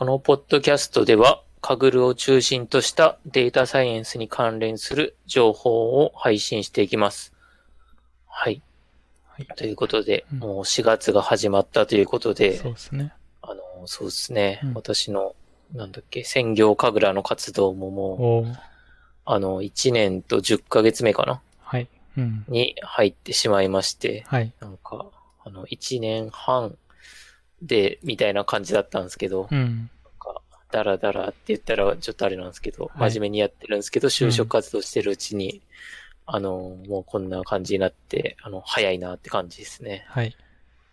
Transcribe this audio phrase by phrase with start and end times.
[0.00, 7.34] このポッドキャストでは、カグルを中心としたデータサイエンスに関連する情報を配信していきます。
[8.26, 8.62] はい。
[9.28, 9.46] はい。
[9.56, 13.12] ということで、うんもう4月が始まったということで、そうですね。
[13.42, 15.34] あの、そうですね、うん私の、
[15.74, 18.58] なんだっけ、専業神楽の活動ももう、
[19.26, 21.42] あの、1年と10ヶ月目かな？
[21.58, 21.88] はい。
[22.16, 22.46] うん。
[22.48, 24.50] に入ってしまいまして、はい。
[24.60, 25.10] なんか、
[25.44, 26.78] あの、1年半
[27.62, 29.58] で、みたいな感じだったんですけど、うん。
[29.58, 29.88] なん
[30.18, 30.40] か、
[30.70, 35.60] ダラダラって言ったらちょっとあれなんですけど、はい真面目にやってるんですけど、就職活動してるうちに、
[36.26, 40.04] あの、もうこんな感じになって、あの、早いなって感じですね。
[40.08, 40.36] はい。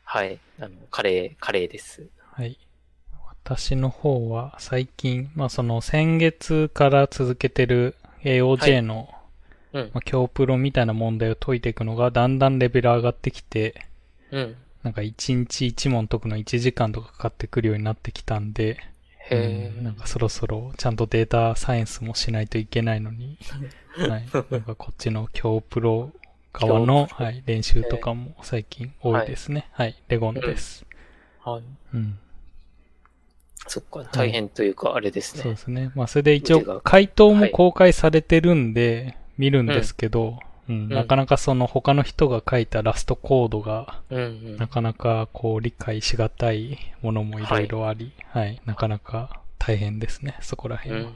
[0.04, 0.40] はい。
[0.60, 2.08] あの、カレー、カレーです。
[2.32, 2.58] はい。
[3.44, 9.14] 私の方は最近、まあその先月から続けてる AOJ の、
[9.74, 9.92] うん。
[9.94, 13.86] まあ、今日プロみたいな問題を解いていくのがだんだんレベル上がってきて、
[14.32, 14.56] うん。
[14.88, 18.78] なんか1日1問解くの1時間とかかかってくるようになってきたんで、
[19.30, 23.38] へうんなんかそろそろちゃんとデータサイエンスもしないといけないのに、
[24.00, 24.26] はい。
[24.50, 26.14] なんかこっちの今日プロ
[26.54, 29.68] 側の、はい、練習とかも最近多いですね。
[29.74, 30.86] はい、レゴンです。
[31.44, 31.52] ー。
[31.52, 31.64] はい。
[31.94, 32.18] うん。
[33.68, 35.44] そっか、大変というか、あれですね。
[35.44, 35.92] そうですね。
[35.96, 44.58] まあ、それで一応、回答も公開されてるんで、見るんですけど、うん、んなかなかその他の人が書いたラストコードが、うんうん。
[44.58, 51.10] なかなかこう理解しがたいものもいろいろあり、はい、なかなか大変ですね、そこらう辺は。
[51.10, 51.14] ん。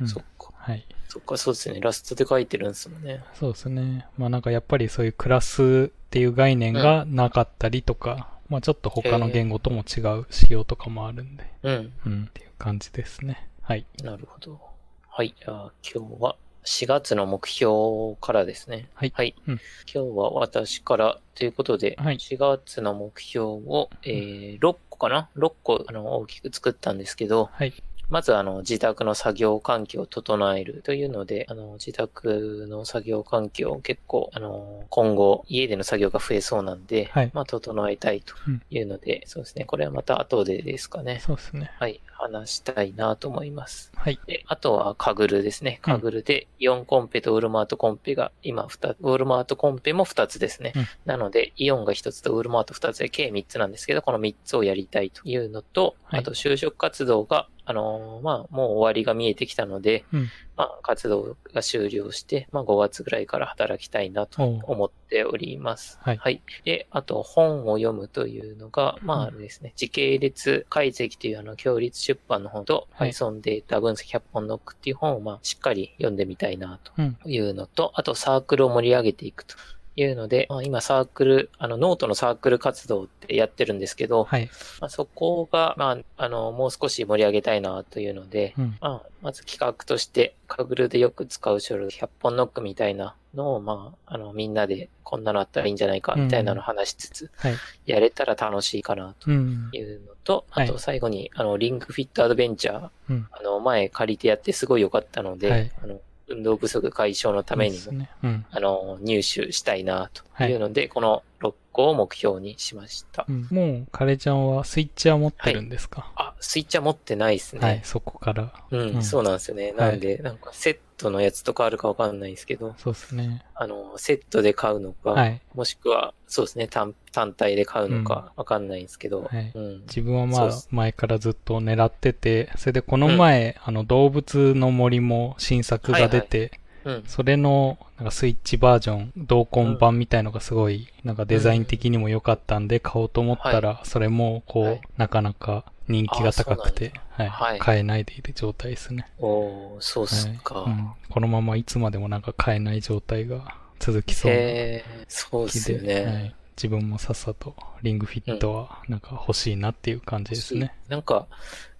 [0.00, 0.50] うんそっか。
[0.56, 0.86] はい。
[1.08, 1.80] そっか、そうですね。
[1.80, 3.22] ラストで書いてるんですもんね。
[3.34, 4.06] そうですね。
[4.16, 11.92] まあなんかやっぱりそういうクラスっていう概念がなかったりとか、まあちょっと他の言語とも違う仕様とかもあるんで、うん。
[12.06, 13.48] うん、っていう感じですね。
[13.62, 13.84] はい。
[14.02, 14.60] なるほど。
[15.08, 15.34] はい。
[15.38, 18.88] じゃあ今日は4月の目標からですね。
[18.94, 19.34] はいはい。
[19.46, 19.60] うん
[19.92, 27.72] 今日は私からということで、はい4月の目標を、えー、6個かな ?6 個あの大きく作ったんですけど、はい。
[28.10, 38.34] まずあの自宅の作業環境を整えるというので、あの自宅の作業環境を結構あの今後家での作業が増えそうなんで、はいまあ整えたいと
[38.70, 39.64] いうので、そうですね。
[39.64, 41.20] これはまた後でですかね。
[41.24, 41.70] そうですね。
[41.78, 42.00] はい。
[42.20, 43.90] 話したいなと思います。
[43.96, 44.20] はい。
[44.26, 45.78] で、あとはカグルですね。
[45.82, 50.72] カグルでイオンコンペとウールマートコンペが今2つ、ウールマートコンペも2つですね。
[50.76, 60.28] うんなので、イオンが1つとウールマート2つで計3つなんですけど、この3つをやりたいというのと、はいあと就職活動が、あのーまあ、もう終わりが見えてきたので、うん
[60.60, 65.98] まあ、活動が終了して、まあ、5月ぐらいから働きたいなと思っております。
[66.02, 66.42] はい。
[66.64, 69.28] で、あと本を読むというのが、まあうん。
[69.28, 73.12] あれですね、時系列解析というあの、共立出版の本と、はい。
[73.12, 77.14] Python データ分析100本ノックっていう本をまあしっかり読んでみたいなうん。
[77.14, 79.56] というのと、あとサークルを盛り上げていくと
[80.02, 84.48] いうので、まあ、今サークル、あの、ノートのサークル活動ってやってるんですけど、はい。
[84.80, 88.76] まあ、そこが、まあ、あの、もう少し盛り上げたいなというので、うん。
[88.80, 97.56] まあ、まず企画として、カグルでよく使う書類100本ノックみたいなのを、まあ、あの、みんなでこんなのあったらいいんじゃないか、みたいなのを話しつつ、はい。
[97.86, 99.76] やれたら楽しいかなうんと。
[99.76, 103.26] いうのと、はいあと最後に、あの、リンクフィットアドベンチャー、うん。
[103.30, 108.10] あの、前借りてやってすごい良かったので、はいあの、運動不足解消のためにね。
[108.22, 108.46] うん。
[108.50, 113.24] あの、入手したいなというので、この6個を目標にしました。
[113.28, 116.12] うんもう、カレちゃんはスイッチャー持ってるんですか？
[116.16, 117.60] あ、スイッチは持ってないですね。
[117.60, 118.52] はい、そこから。
[118.70, 119.72] うん、うんそうなんですよね。
[119.72, 123.44] なんで、なんかセットのやつとかあるかわかんないんですけど、そうですね。
[123.54, 125.40] あの、セットで買うのか、はい。
[125.54, 129.80] もしくは、そうですね、単単体で買うのかわかんないんですけど、はいうん。
[129.82, 137.04] 自分はまあ前からずっと狙ってて、それでこの前、あの、動物の森も新作が出て、うん。
[137.06, 149.06] それの、なんかスイッチバージョン、同梱版みたいのがすごい、なんかデザイン的にも良かったんで、買おうと思ったら、それも、こう、はいなかなか人気が高くて、はい、はい買えないでいる状態ですね。
[149.18, 150.54] おー、そうっすか。
[150.54, 150.90] はいうん。
[151.08, 156.26] このままいつまでもなんか買えない状態が続きそうなへー、そうっすよはね。
[156.26, 160.74] い、自分もさっさとリングフィットはなんか欲しいなっていう感じですね。
[160.88, 161.26] なんか、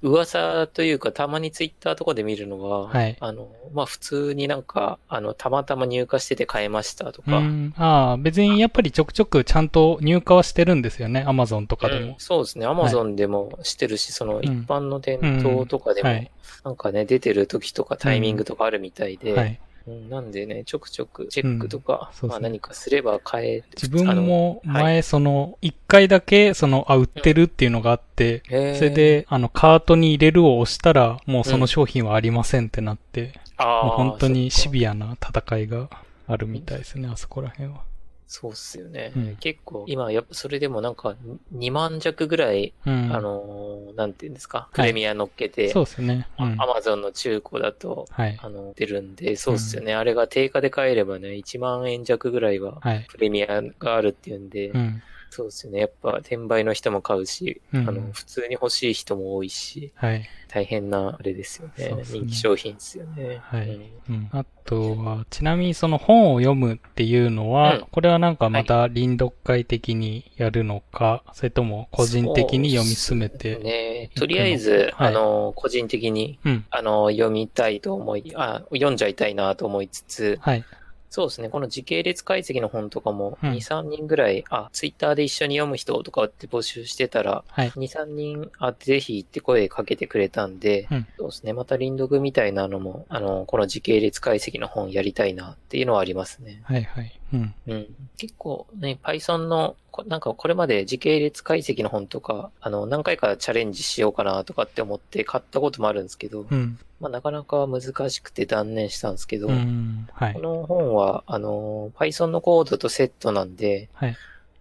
[0.01, 7.75] 噂というか、たまにツイッターとかで見るのが、はいあの、まあ、普通になんか、あの、たまたま入荷してて買えましたとか、うん。
[7.77, 11.25] ああ、別にやっぱりちょくちょくちゃんと入荷はしてるんですよね。
[11.27, 12.15] アマゾンとかでうんも。
[12.17, 12.65] そうですね。
[12.65, 16.31] アマゾンでもしてるし、その一般の店頭とかでも、はい。
[16.65, 19.61] なんかね、出てる時とかタイミングとかあるみたいで、はい。
[19.91, 23.65] うんなんでね、ちょくちょくチェックとか、まあうんそうですね何かすれば買える。
[23.75, 35.89] 自分も前、その、一回だけ、その、あ、売ってるっていうのがあって、へーそれで、あの、カートに入れるを押したら、もうその商品はありませんってなって、あーもう本当にシビアな戦いが
[36.27, 37.90] あるみたいですね、あそこら辺は。
[38.33, 39.13] そうっすよね。
[39.17, 41.17] うん結構、今、やっぱそれでもなんか、
[41.51, 43.13] 2万弱ぐらい、うん。
[43.13, 46.27] あのーなんていうんですか、いプレミア乗っけて、そうですね。
[46.39, 46.53] うん。
[46.63, 48.39] アマゾンの中古だと、はい。
[48.41, 49.95] あの、出るんで、そうっすよね。
[49.95, 53.05] あれが定価で買えればね、1万円弱ぐらいは、はい。
[53.11, 55.03] プレミアがあるっていうんで、うん。
[55.31, 55.79] そうですよね。
[55.79, 60.29] やっぱ、転売の人も買うし、うんあの、普通に欲しい人も多いし、はい。
[60.49, 61.95] 大変な、あれですよね。
[61.95, 63.39] ね人気商品ですよね。
[63.41, 63.69] はい
[64.09, 64.29] うんうん。
[64.33, 74.11] あとは、ちなみにその本を読むっていうのは、うんこれはなんかまた臨読会的にやるのか、それとも個人的に読み進めて、ね。
[74.17, 76.65] とりあえず、はいあの、個人的に、うん。
[76.71, 80.65] あの、読みたいと思い、あ、読んじゃいたいなと思いつつ、はい。
[81.11, 81.49] そうですね。
[81.49, 87.71] この時系列解析の本とかも、うん2、3人ぐらい、あ、ツイッターで一緒に読む人とかって募集してたら、はい。
[87.71, 91.53] 2、3人、あ、ぜひって声かけてくれたんで、うんそうですね。
[91.53, 96.61] また臨読みたいなのも、あの、この時系列解析の本やりたいなっていうのはありますね。
[96.63, 97.20] はいはい。
[97.33, 97.55] うん。
[97.67, 97.87] うん。
[98.17, 106.79] 結構ね、Python の、こなんかこれまで時系列解析の本とか、あの、何回かチャレンジしようかなとかって思って買ったこともあるんですけど、うん。
[107.01, 110.09] まあなかなか難しくて断念したんですけど、うん。
[110.13, 110.41] はいこ。
[110.41, 114.17] の本は、あの、Python のコードとセットなんで、はい。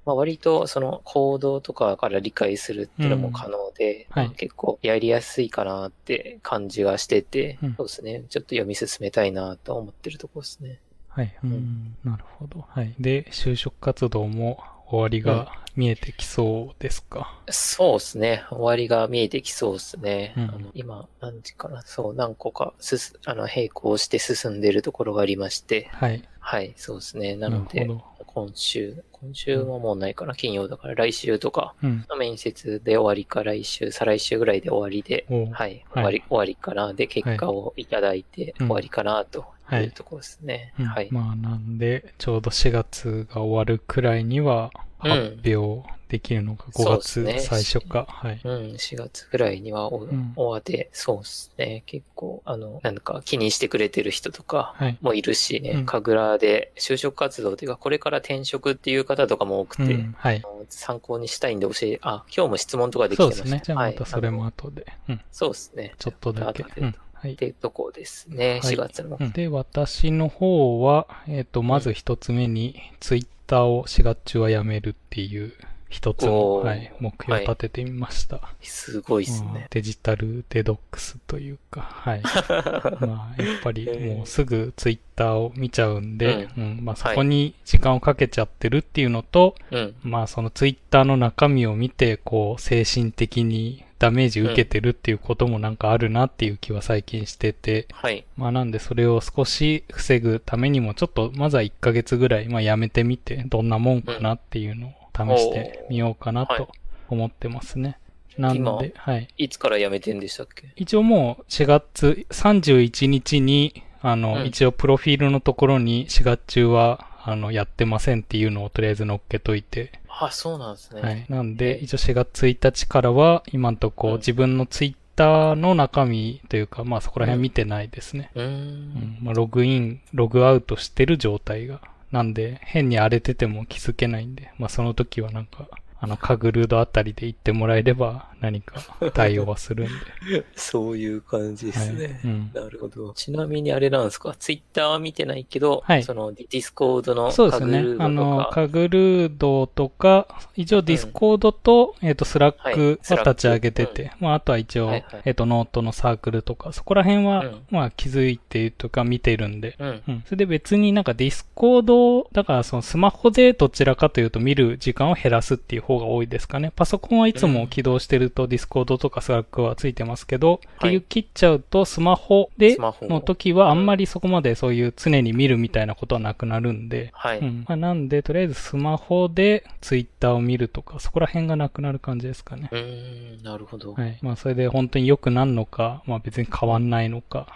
[0.10, 8.24] まあ、割とそのコードとかから理解するっていうのも可能で、うんはいまあ結構やりやすいかなって感じがしてて、うんそうですね。
[8.30, 10.80] ちょっと読み進めたいなと思ってるところですね。
[11.10, 11.36] はい。
[11.44, 11.98] ううんん。
[12.04, 12.66] なるほど。
[12.70, 12.96] はい。
[13.00, 17.40] で、就職活動も終わりが見えてきそうですか？
[17.50, 18.44] そうですね。
[18.50, 20.34] 終わりが見えてきそうですね。
[20.38, 21.82] うんあの今、何時かな？
[21.82, 26.24] そう、何個かすす、あの、並行して進んでるところがありまして、はい。
[26.40, 27.36] はい、そうですね。
[27.36, 27.88] なので。
[28.32, 30.36] 今週、今週はもうないかな？
[30.36, 32.06] 金曜だから来週とか、うん。
[32.20, 36.94] 面接で終わりか来週、再来週ぐらいで終わりで、はい、終わり、終わりかな。
[36.94, 40.74] で、結果をいただいてうん終わりかな、とはいいうところですね。
[40.80, 41.10] うんはい。
[41.12, 44.72] まあなんで、ちょうど4月が終わるくらいには
[45.04, 48.08] うん発表できるのが5そうですね月最初か。
[48.10, 48.42] はい。
[48.44, 51.84] うん、4月ぐらいにはおん終わって、そうですね。
[51.86, 54.98] 結構、あの、なんか気にしてくれてる人とかはい。
[55.02, 60.16] もいるしね、うん神楽で就職活動というか、これから転職っていう方とかも多くて、うん。
[60.18, 63.44] はい参考にしたいんで教え、あ、今日も質問とかできてました。
[63.44, 63.62] そうですね。
[63.64, 64.86] じゃあまたそれも後で。
[65.08, 65.22] うん。
[65.32, 65.94] そうですね。
[66.00, 66.66] ちょっとだけ。
[66.78, 66.96] うん。
[67.22, 67.36] はいっ。
[67.36, 69.18] てとこですね、はい4月の。
[69.20, 75.54] うんで、私の方は、えっ、と、まず一つ目に、ツイッターを4月中はやめるっていう
[75.90, 78.42] 一つの、はい、目標を立ててみました。
[78.62, 79.68] すごいですうんね。
[79.72, 82.22] デジタルデドックスというか、はい。
[83.02, 89.96] まあ、やっぱりもうすぐツイッターを見ちゃうんで、うん、まあそこに時間をかけちゃってるっていうのと、うん。
[90.04, 98.26] まあそのツイッターの中身を見て、こう、精神的にダメージ受けてるっていうこともなんかあるなっていう気は最近してて、はい。
[98.38, 106.70] まあなんでそれを少し防ぐためにも、ちょっとまずは1ヶ月ぐらい、まあやめてみて、どんなもんかなっていうのを試してみようかなはいと
[107.10, 107.98] 思ってますね。
[108.38, 109.28] なん今で、はい。
[109.38, 110.70] いつから辞めてんでしたっけ？
[110.78, 121.02] 一応もう4月31日に、あの、うん一応プロフィールのところに4月中は、あの、やってませんっていうのをとりあえず載っけといて、あ、そうなんですね。
[121.02, 121.26] はい。
[121.30, 128.32] なんで、え一応4月1日からは、今んとこうん自分のツイッターの中身というか、まあそこら辺見てないですね。
[128.36, 128.46] うー。
[128.46, 129.18] うんん。
[129.22, 131.82] まあログイン、ログアウトしてる状態が。
[132.12, 135.68] なんで、変に荒れてても気づけないんで、まあその時はなんか、
[136.02, 138.82] あの、カグルードあたりで言ってもらえれば何か
[139.14, 140.46] 対応はするんで。
[140.56, 142.06] そういう感じですね。
[142.06, 143.14] はいうんなるほど。
[143.14, 144.34] ちなみにあれなんですか？
[144.40, 147.98] ツイッターは見てないけど、はいそのディスコードのそうですねカグル。
[147.98, 148.06] ードとか。
[148.06, 160.02] あの、カグルードとか、一応ディスコードと、えっ、と、スラッはいクは立ち上げてて、まあ、あとは一応、はいはいえっ、と、ノートのサークルとか、そこら辺は、うんまあ、気づいてるとか見てるんで、うん。
[160.08, 160.24] うん。
[160.26, 166.72] それで別になんかディスコード、だからそのスマホでどちらかというと見る時間を減らすっていう方が多いですかね。
[166.76, 177.40] パソコンはいつも起動してるとディスコードとかスラックはついてますけど、結局切っちゃうとスマホでの時はあんまりそこまでそういう常に見るみたいなことはなくなるんで、はい。
[177.40, 177.66] うん。
[177.68, 182.76] まあ、なんで、とりあえずスマホでツイッターを見るとか、そこら辺がなくなる感じですかねう。
[182.76, 183.94] ーん、なるほど。
[183.94, 184.18] はい。
[184.22, 187.48] まあ、それで本当に良くなるのか、まあ別に変わんないのか、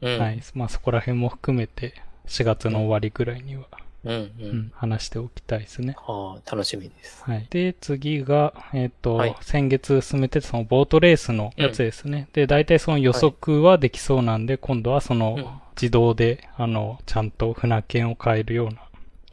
[0.00, 0.18] うん。
[0.18, 0.42] はい。
[0.54, 1.94] まあそこら辺も含めて、
[2.26, 5.96] 4月の終わりぐらいには、うん、ううんん、話しておきたいですね。
[5.98, 7.24] はあ、楽しみです。
[7.24, 7.46] はい。
[7.50, 12.28] で、次が、えっ、と、はい先月進めてたそのボートレースのやつですね。
[12.32, 18.82] で、大体その予測はできそうなんで、今度はその、うん自動で、あの、ちゃんと船券を買えるような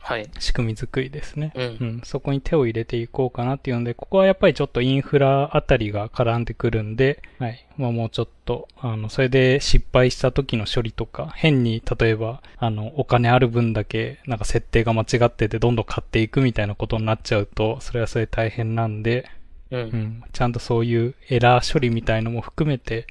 [0.05, 0.29] はい。
[0.37, 1.51] 仕組み作りですね。
[1.55, 7.65] うんうん、そこに手を入れていこうかなっていうので、ここはやっぱりちょっとインフラあたりが絡んでくるんで、はい。
[7.75, 19.27] まあもうちょっと、あの、それで失敗した時の処理とか、変に、例えば、あの、お金ある分だけ、なんか設定が間違っててどんどん買っていくみたいなことになっちゃうと、それはそれで大変なんで、
[19.71, 19.77] う。
[19.77, 23.07] うんん、ちゃんとそういうエラー処理みたいのも含めて、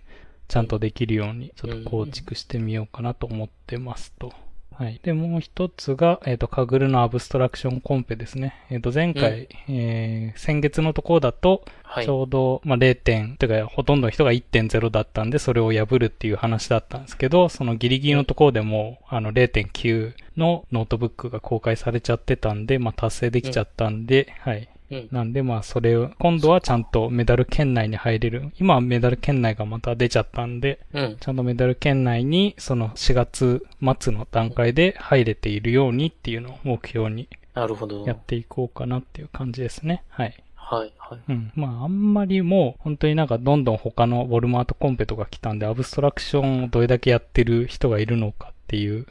[0.47, 4.33] ちゃんとできるように、ちょっと構築してみようかなと思ってますと。
[4.77, 5.01] はい。
[5.03, 8.55] で、もう一つが、えっ、と、 Kaggle の Abstraction コンペですね。
[8.71, 12.11] えっ、と、前回、えー先月のところだと、はいち。
[12.11, 24.69] ょうど、まあ、0点、というか、ほとんどの人が1.0だったんで、それを破るっていう話だったんですけど、そのギリギリのところでも、あの、0.9のノートブックが公開されちゃってたんで、まあ、達成できちゃったんで、はい。
[24.95, 25.09] うん。
[25.11, 28.53] なんで、まあ、それを、今度はちゃんとメダル圏内に入れる。
[28.59, 31.17] 今はメダル圏内がまた出ちゃったんで、うん。
[31.21, 33.67] ちゃんとメダル圏内に、その4月
[34.01, 38.05] 末の段階で入れているようにっていうのを目標になるほど。
[38.05, 40.03] やっていこうかなっていう感じですね。
[40.09, 40.35] はい。
[40.55, 40.93] はい。
[40.99, 41.21] はい。
[41.29, 41.53] うん。
[41.55, 49.07] まあ、あんまりもう、本当になんかどんどん他のウォルマートコンペとか来たんで、アブストラクションをどれだけやってる人がいるのかっていううん。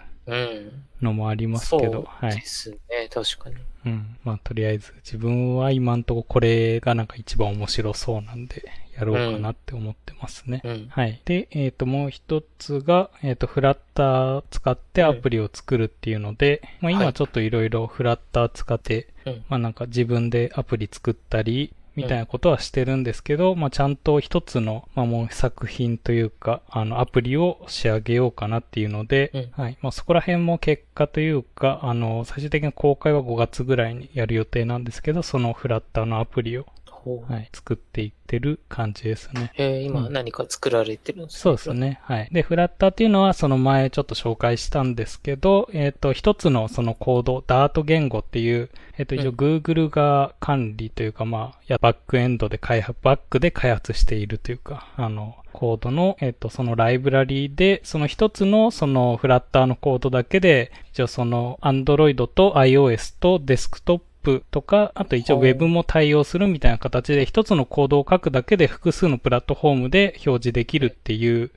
[1.01, 2.41] のもありますけど、そうはいで。
[2.41, 2.77] すね。
[3.11, 3.55] 確かに。
[3.85, 4.17] うん。
[4.23, 8.63] まあ、とりあえず、自分は今んとここれがなんか一番面白そうなんで、
[8.97, 10.61] やろうかなって思ってますね。
[10.63, 10.87] うん。
[10.89, 11.21] はい。
[11.25, 19.45] で、えっ、と、もう一つが、えっ、と、フラッター使ってアプリを作るっていうので、まあ今はいちょっといろいろフラッター使って、うん。
[19.49, 29.77] まあなんか自分でアプリ作ったり、みたいなことはしてるんですけど、まあちゃんと一つの、まあもう作品というか、あのアプリを仕上げようかなっていうので、うんはい。
[29.81, 36.65] まあそこら辺も結果というか、あの、最終的に公開は5月ぐらいにやる予定なんですけど、そのフラッターのアプリを。
[37.11, 39.51] はい、作っていってる感じですね。
[39.57, 41.39] えー、今うん何か作られてるんですか？
[41.41, 41.73] そうです。
[41.73, 41.99] ね。
[42.03, 42.29] はい。
[42.31, 64.05] で、フラッターっていうのは、その前ちょっと紹介したんですけど、えっ、と、一つのそのコード、ダート言語っていう、えっ、と、一応うん Google が管理というか、まあ、やバックエンドで開発、バックで開発しているというか、あの、コードの、えっ、と、そのライブラリーで、その一つのそのフラッターのコードだけで、一応その Android と iOS とデスクトップ
[64.51, 71.51] とか、あと一応 Web も対応するみたいな形で、一つのコードを書くだけで複数のプラットフォームで表示できるっていう、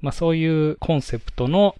[0.00, 1.74] まあそういうコンセプトの。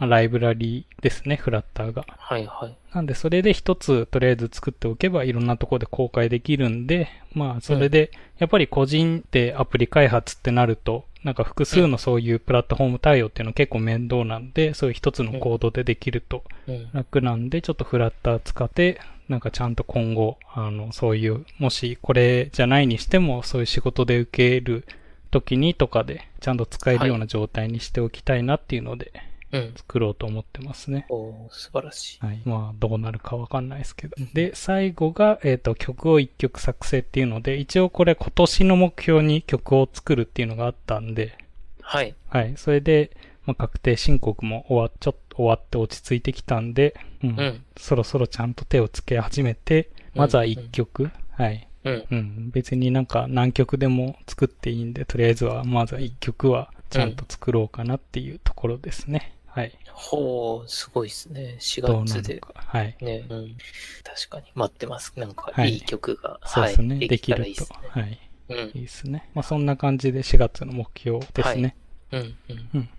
[0.00, 2.04] ライブラリーですね、フラッターが。
[2.08, 2.76] はいはい。
[2.92, 16.90] なんでそれで一つとりあえず作っておけばいろんなところで公開できるんで、まあそれで、やっぱり個人でアプリ開発ってなると、なんか複数のそういうプラットフォーム対応っていうの結構面倒なんで、そういう一つのコードでできるとうん。
[16.92, 24.86] 楽なんで、ちょっとフラッター使って、なんかちゃんと今後、あの、そういう、もしこれじゃないにしても、そういう仕事で受ける
[25.30, 29.12] 時にとかで、ちゃんと使えるような状態にしておきたいなっていうので、
[29.50, 29.72] うん。
[29.76, 31.06] 作ろうと思ってますね。
[31.08, 32.24] おー素晴らしい。
[32.24, 32.42] はい。
[32.44, 34.16] まあ、どうなるかわかんないですけど。
[34.34, 41.38] で、最後が、えっ、と、曲を一曲作成っていうので、一応これ今年の目標に曲を作るっていうのがあったんで、
[41.80, 42.14] はい。
[42.28, 42.54] はい。
[42.56, 43.16] それで、
[43.46, 47.30] まあ、確定申告も終わっ、ちょっと終わって落ち着いてきたんで、うん。
[47.30, 47.64] うん。
[47.76, 51.68] そろそろちゃんと手をつけ始めて、まずは一曲、はい。
[51.84, 52.06] うん。
[52.10, 52.50] うん。
[52.50, 59.36] 別になんか何曲でも作っていいんで、とりあえずは、まずは一曲はちゃんと作ろうかなっていうところですね。
[59.46, 59.72] はい。
[59.92, 61.56] ほう、すごいですね。
[61.60, 62.40] 4どうな月で。
[62.54, 62.96] はい。
[63.00, 63.56] ね、うん。
[64.02, 64.46] 確かに。
[64.56, 65.12] 待ってます。
[65.16, 66.40] なんか、はいいい曲が。
[66.44, 66.96] そうですね。
[66.96, 67.08] はい。
[67.08, 67.78] できるといいですね。。
[67.88, 68.18] はい。
[68.48, 68.58] うん。
[68.58, 69.30] いいですね。
[69.34, 71.76] まあそんな感じで4月の目標ですね。
[72.10, 72.20] うん。
[72.20, 72.68] うん。
[72.74, 72.97] うんそうか。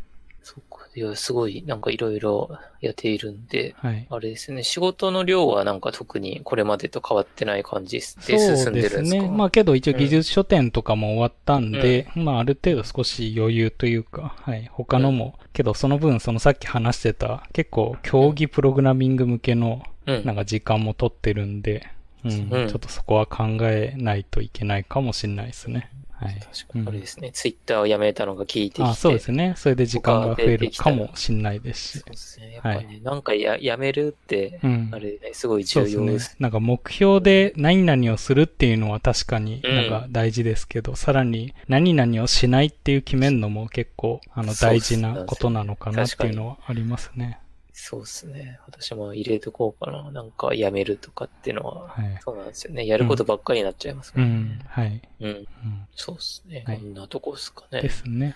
[0.99, 2.49] いや、すごい、なんかいろいろ
[2.81, 4.05] やっているんで、はい。
[4.09, 9.21] あれですね、仕事の量はなんか特にこれまでと変わってない感じでそう進んででするんですか？
[9.21, 9.29] ね。
[9.29, 14.69] まあけど一応技術書店とかも終わったんで、まあある程度少し余裕というか、はい。
[14.73, 20.25] 他のも、けどその分そのさっき話してた結構競技プログラミング向けのうん。
[20.25, 21.87] なんか時間も取ってるんで、
[22.25, 22.31] うん。
[22.51, 25.89] うんちょっとそこは考えないといけないかもしれないですね。
[26.19, 26.39] はい。
[26.39, 28.83] 確かにあれですね、ツイッターをやめたのが聞いてきて。
[28.83, 29.53] あ、そうですね。
[29.55, 32.11] それで時間が増えるかもしれないですしそう。
[32.11, 32.51] ですね。
[32.53, 36.35] やっぱね、なんかややめるって、うんあれね、すごいそうですね重要です。。
[36.39, 47.39] なんか目標で何々をするっていうのは確かにうんなんか大事ですけど、さらに何々をしないっていう決めるのも結構あの大事なことなのかなっていうのはありますね。
[47.81, 48.59] そうですね。
[48.67, 50.11] 私も入れとこうかな。
[50.11, 52.19] なんかやめるとかっていうのは、はい。
[52.21, 52.85] そうなんですよね。
[52.85, 54.31] やることばっかりになっちゃいますからね。
[54.31, 54.61] うん。
[54.67, 55.01] はい。
[55.21, 55.29] うん。
[55.29, 55.47] うん。
[55.95, 56.63] そうですね。
[56.67, 57.81] はいこんなとこですかね。
[57.81, 58.35] ですね。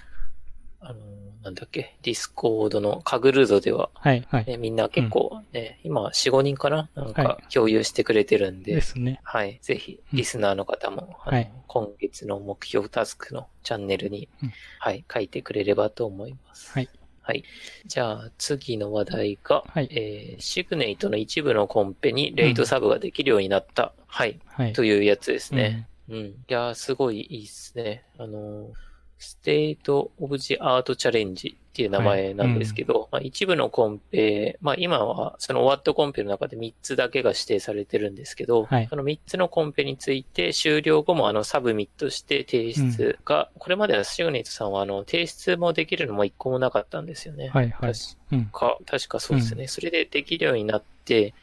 [0.79, 0.99] あの、
[1.43, 4.25] なんだっけ、 Discord のカグルードでは、はい。
[4.29, 4.45] はい。
[4.45, 6.89] ね、みんな結構ね、今4、5人かな？
[6.95, 9.19] なんはか共有してくれてるんで、ですね。
[9.23, 9.59] はい。
[9.61, 16.71] ぜひ、うんリスナーの方も、あのはい今月の目標タスクのチャンネルに、うんはい、書いてくれればと思います。
[16.71, 16.89] はい
[17.25, 17.43] はい。
[17.85, 23.93] じゃあ、次の話題が、はいえー SIGNATE の一部のコンペにレイトサブができるようになった。
[24.07, 24.39] はい。
[24.45, 24.73] はい。
[24.73, 25.87] というやつですね。
[26.09, 26.17] うん。
[26.17, 28.03] いやー、すごいいいっすね。
[28.17, 28.71] あのー、
[29.19, 47.49] State of the Art Challenge っていう名前なんですけど、まあ、一部のコンペ、まあ今はその終わったコンペの中で3つだけが指定されてるんですけど、はいその3つのコンペについて終了後もあのサブミットして提出が、これまでは SIGNATE さんはあの提出もできるのも1個もなかったんですよね。
[47.49, 47.93] はいはい。
[48.33, 48.45] うん。
[48.45, 49.67] か、確かそうですね。
[49.67, 51.33] それでできるようになって、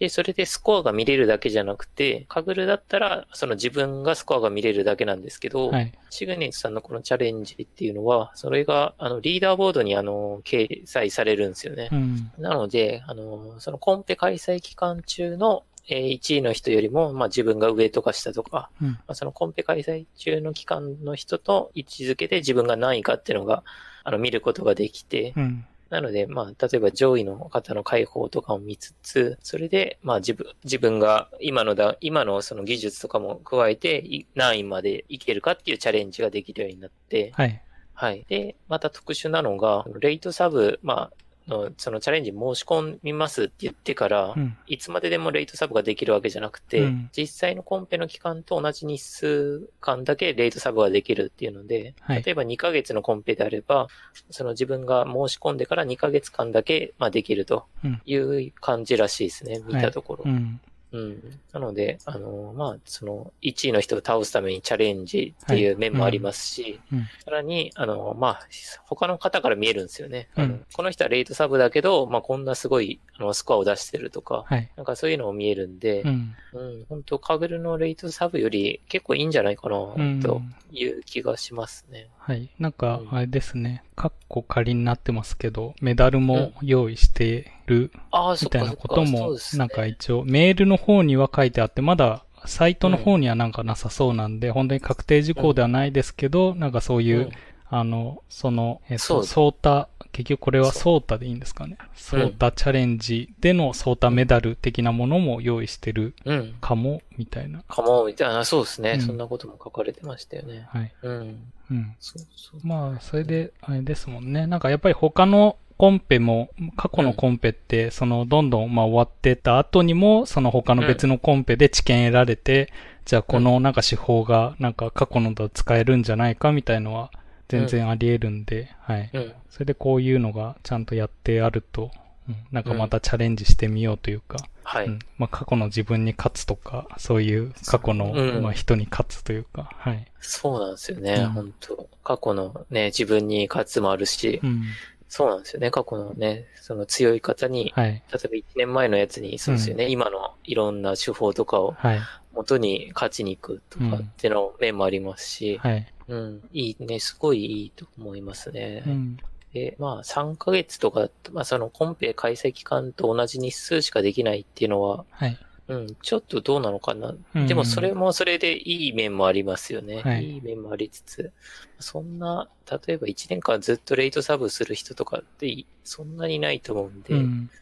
[0.00, 5.92] で、それでスコアが見れるだけじゃなくて、 Kaggle だったら、その自分がスコアが見れるだけなんですけど、はい。
[6.08, 11.90] SIGNATE さんのこのチャレンジっていうのは、それが、あの、リーダーボードに、あの、掲載されるんですよね。
[11.92, 12.32] うん。
[12.38, 18.88] なので、あの、そのコンペ開催期間中の、えー1位の人よりも、まあ自分が上とか下とか、うん。
[18.92, 23.64] まあ、そのコンペ開催中の期間の人と位置づけで自分が何位かっていうのが、
[24.04, 25.66] あの、見ることができて、うん。
[25.90, 37.62] なので、まあ、例えば上位の方の解放とかを見つつ、それで、まあ自分、自分が今のだ、今のその技術とかも加えて、い何位までいけるかっていうチャレンジができるようになって、はい。
[37.92, 38.24] はい。
[38.28, 44.56] で、また特殊なのが、レイトサブ、まあ、の、そのチャレンジ申し込みますって言ってから、うん。
[44.66, 53.88] いつまででもレイトサブができるわけじゃなくて、うん実際のコンペの期間と同じ日数間だけレイトサブができるっていうので、はい例えば2ヶ月のコンペであれば、
[54.30, 60.24] その自分が申し込んでから2ヶ月間だけ、まあ、できるとうんいう感じらしいですね、見たところ。
[60.26, 60.60] うん。
[60.92, 61.38] うん。
[61.52, 68.40] なので、あの、まあ、その、1位の人を倒すためにチャレンジっていう面もありますし、うんうんさらに、あの、まあ、
[68.86, 70.28] 他の方から見えるんですよね。
[70.36, 74.70] うんこの人はレイトサブだけど、まあ、こんなすごい、あの、スコアを出してるとか、はい。
[74.76, 76.34] なんかそういうのも見えるんで、うん。
[76.52, 80.42] うん、本当カグルのレイトサブより結構いいんじゃないかな、うんと
[80.72, 82.08] いう気がしますね。
[82.18, 82.50] はい。
[82.58, 83.84] なんかう、んあれですね。
[84.00, 87.92] カッコ仮になってますけど、メダルも用意してる
[88.40, 88.72] みたいな。
[88.72, 97.30] こともなんか一応、メールの方には書いてあって、まだ、サイトの方にはなんかなさそうなんで、本当に確定事項ではないですけど、なんかそういう、うん
[97.70, 101.78] あの、その、えっと、そうソータ、結局これはソータでいいんですかね。
[101.94, 106.56] ソータチャレンジでのソータメダル的なものも用意してるうん。
[106.60, 107.62] かも、みたいな。
[107.62, 110.66] かも、みたいな、そうですね、うんそんなことも書かれてましたよね。
[110.68, 110.92] はい。
[111.02, 111.52] うん。
[111.70, 111.94] うん。
[112.00, 112.66] そうそう。
[112.66, 114.48] まあ、それで、あれですもんね。
[114.48, 122.72] なんかやっぱり他のコンペも、過去のコンペって、その、どんどん、まあ終わってた後にも、その他の別のコンペで知見得られて、
[123.06, 127.10] じゃあこのなんか手法が、なんか過去のと使えるんじゃないかみたいのは、
[127.50, 129.10] 全然あり得るんで、はい。
[129.12, 129.32] うん。
[129.50, 131.90] それでこういうのがちゃんとやってあると、
[132.28, 134.86] うん、なんかまたチャレンジしてみようというか、はい。
[134.86, 140.06] うんまあ過去の自分に勝つとか、そういう過去の、うんまあ人に勝つというか、はい。
[140.20, 144.62] そうなんですよね、うん本当過去のね、自分に勝つもあるし、うん。
[145.08, 145.72] そうなんですよね。
[145.72, 147.88] 過去のね、その強い方に、はい。
[147.88, 152.00] 例えば1年前のやつに、そうですよね、今のいろんな手法とかをはい。
[152.32, 155.92] 元に勝ちに行くとかっていうの面もありますし、はい。
[156.10, 158.82] うん、いいね、すごいいいと思いますね。
[158.84, 159.16] うん。
[159.54, 165.38] で、まあ3ヶ月とか、まあそのコンペ開催期間と同じ日数しかできないっていうのは、はい。
[165.70, 167.14] うん、ちょっとどうなのかな。
[167.34, 170.02] うんでもそれもそれでいい面もありますよね。
[170.02, 171.32] はいいい面もありつつ、
[171.78, 172.50] そんな、
[172.86, 177.16] 例えば1年間ずっとレイトサブする人とかっていそんなにないと思うんで、う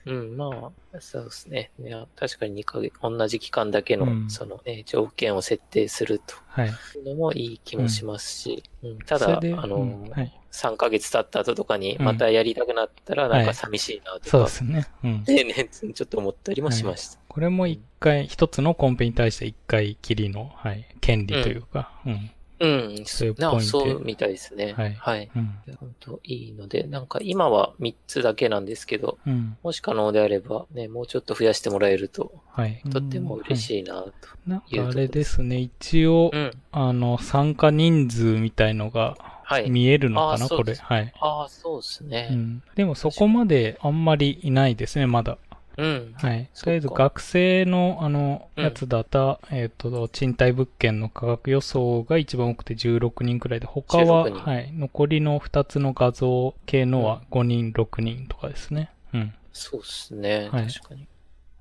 [0.07, 0.37] うん、ん。
[0.37, 1.71] まあ、そうですね。
[1.79, 6.69] いや、確かに2ヶ月、同じ期間だけの、うんそのね、条件を設定するとはい。
[6.69, 10.38] いうのもいい気もしますし、うんただ、あの、うんはい。
[10.53, 14.87] 3ヶ月経った後とかにうんまたやりたくなったらなんはいか寂しいなとか、そうですね。
[15.05, 15.25] うん。
[15.25, 17.19] ねね、ちょっと思ったりもしました。
[17.29, 22.31] これも一回、一つのコンペに対して一回きりの、はい、権利というか、うん。
[22.61, 24.75] うん、そういうなポイントそうみたいですね。
[24.77, 25.31] はいはい。
[25.35, 25.55] うん。
[25.77, 29.57] 本当いいので、なんか今は3つだけなんですけど、うん。
[29.63, 32.83] もし可能であればね、もうちょっと増やしてもらえると、はい。
[32.91, 33.57] とっても嬉い。
[33.57, 34.13] しいなと。
[34.47, 36.51] なんかあれですね、一応、うん。
[36.73, 39.38] あの、参加人数みたいのがはい。
[39.69, 40.75] 見えるのかな、これ。
[40.75, 41.13] はい。
[41.21, 42.29] ああ、そうですね。
[42.31, 42.63] うん。
[42.75, 45.39] でもそこまであんまりいないですね、まだ。
[45.77, 46.15] うん。
[46.15, 46.51] はい。
[46.55, 54.73] とりあえず学生のあの、うんやつだった、えっ、と、賃貸物件の価格予想が一番多くて16人くらいで、他は、16人はい。
[54.73, 58.91] 残りの2つの画像系のは5人、6人とかですね。
[59.15, 59.35] うん。
[59.53, 60.49] そうですね。
[60.51, 61.07] はい確かに。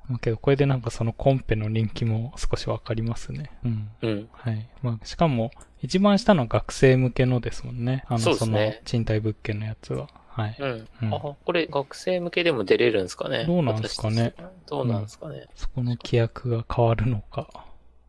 [0.09, 3.51] まあけど、これでなんかそのコンペの人気も少しわかりますね。
[3.65, 3.89] うん。
[4.01, 4.29] うん。
[4.31, 4.67] はい。
[4.81, 8.03] まあ、しかも、一番下のは学生向けのですもんね。
[8.07, 10.09] あの、その賃貸物件のやつは。
[10.29, 10.55] はい。
[10.59, 10.87] うん。
[11.03, 13.45] うんあ、これ学生向けでも出れるんですかね？
[13.45, 14.33] どうなんですかね？
[14.67, 17.65] どうなんですかね、そこの規約が変わるのか。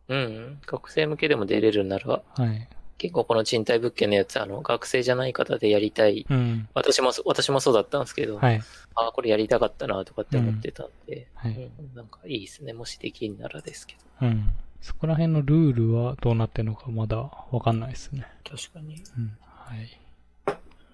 [0.09, 2.67] うん、学生向けでも出れるなら、はい。
[2.99, 6.25] 結構この賃貸物件のやつ、あの、学生じゃない方でやりたい。
[6.29, 6.67] うん。
[6.73, 8.61] 私もそ、私もそうだったんですけど、はい。
[8.93, 12.73] ああ、これやりたかったなとかって思ってたんで、はいうんなんかいいですね。
[12.73, 14.27] もしできんならですけど。
[14.27, 14.53] うん。
[14.81, 17.17] そこら辺のルールはどうなってるのかまだ
[17.51, 18.27] わかんないですね。
[18.43, 19.01] 確かに。
[19.17, 19.37] うん。
[19.41, 19.99] はい。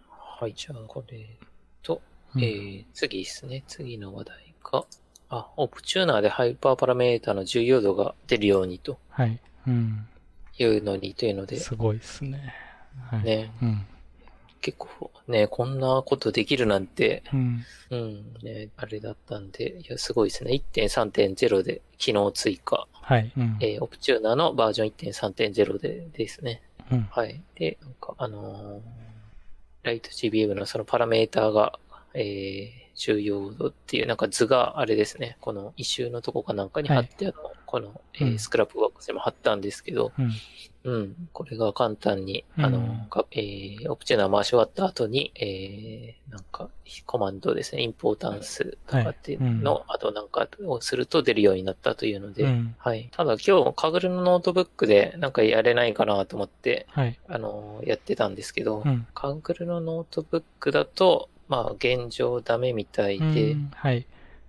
[0.09, 1.37] はい、じゃあこれ
[1.81, 2.01] と、
[2.35, 3.63] うんえー、次ですね。
[3.67, 4.85] 次の話題が、
[5.29, 9.39] あ、オプチューナーでハイパーパラメータの重要度が出るようにとはい。
[9.67, 10.07] うん。
[10.57, 12.53] いうのにというので、すごいですね。
[13.09, 13.23] はい。
[13.23, 13.85] ね、うん。
[14.61, 17.65] 結構ね、こんなことできるなんて、うん。
[17.91, 20.53] うん、ね、あれだったんで、いや、すごいですね。
[20.73, 22.87] 1.3.0で機能追加。
[22.91, 23.31] はい。
[23.37, 23.57] うん。
[23.59, 26.61] えー、 Optuna のバージョン1.3.0でですね。
[26.91, 27.07] うん。
[27.11, 27.41] はい。
[27.55, 29.05] で、なんか、あのー
[29.85, 31.77] ライト GBM のそのパラメーターが、
[32.15, 35.37] えー、重要度っていうなんか図があれですね。
[35.41, 37.33] この一周のとこかなんかに貼って、あの、
[37.65, 40.31] この、えーうん Scrapbox でも貼ったんですけど、うん。
[40.85, 41.29] うん。
[41.33, 46.69] これが簡単に、うんあの、がえー、 Optuna 回し終わった後に、えー、なんか、
[47.05, 52.75] コマンドですね、 importance とかっていうの、あとなんかをすると出るようになったというので、うん。
[52.77, 53.09] はい。
[53.11, 57.19] ただ今日、 Kaggle のノートブックでなんかやれないかなと思って、はい。
[57.27, 59.07] あの、やってたんですけど、うん。
[59.15, 64.05] Kaggle のノートブックだと、まあ、現状ダメみたいで、うんはい。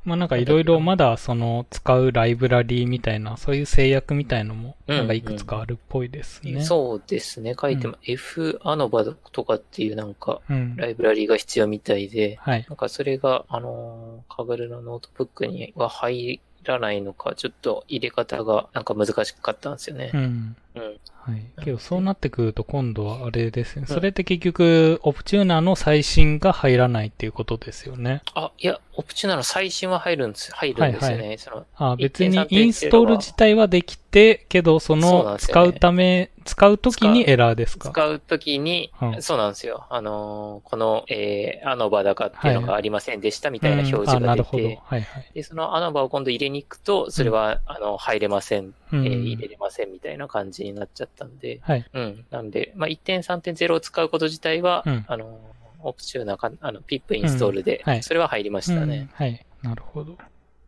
[0.07, 6.63] まあなんかいろいろまだその使うライブラリーみたいな、そういう制約みたいのも、うんなんかいくつかあるっぽいですね。
[6.63, 10.77] そうですね、書いても、F アノバとかっていうなんか、うん。
[10.77, 12.65] ライブラリーが必要みたいで、はい。
[12.69, 20.17] なんかそれが、あのー Kaggle のノートブックには入らないのか、ちょっと入れ方がなんか難しかったんですよねう。
[20.19, 20.57] ん。
[20.77, 20.83] うん。
[20.83, 21.43] はい。
[21.65, 23.87] けどそうなってくると今度はあれですね。
[23.87, 28.23] それって結局、 Optuna の最新が入らないっていうことですよね。
[28.35, 31.27] あ、いや、オプチューナーの最新は入るんです、入るんですよね。
[31.29, 37.91] はいその、あ別に1.3.0インストール自体はできて、けどその使うため、使うときにエラーですか？
[37.91, 39.85] 使うときに、うんそうなんですよ。
[39.91, 44.63] あのーこの、えー、アノバだかっていうのがありませんでしたみたいな表示が出るほど。
[44.69, 45.27] て、はいはい。
[45.35, 51.85] で、そのアノバを今度入れに行くと、それは、あの、入れません、うえんー入れれませんみたいな感じになっちゃったんで、はい。
[51.93, 52.27] うん。
[52.31, 58.97] なんで、まあ、1.3.0を使うこと自体は、うんあの、オプチューなか、あの、ピップインストールで、うんはいそれは入りましたね。
[58.99, 59.47] うんはい。
[59.63, 60.17] なるほど。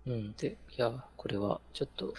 [0.07, 0.33] うん。
[0.35, 2.15] で、いや、これは、ちょっと、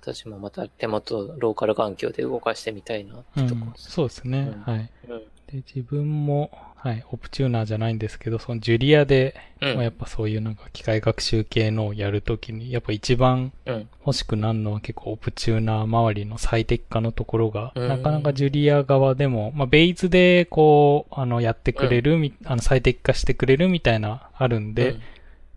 [0.00, 3.90] 私もまた手元、ローカル環境で動かしてみたいなっうんてとこで、す。
[3.90, 4.38] そうですね。
[4.54, 4.90] うんはい。
[5.08, 5.22] うん。
[5.46, 9.74] で、自分も、はい、オプチューナーじゃないんですけど、そのジュリアで、うん。
[9.74, 13.88] まあやっぱそういうなんか機械学習系のをやるときに、やっぱ一番うん。
[14.04, 25.00] 欲しくなるのは結構オプチューナー周りの最適化のところが、うんなかなかジュリア側でも、まあベイズでこう、あの、やってくれるみ、あの、最適化してくれるみたいな、あるんで、うん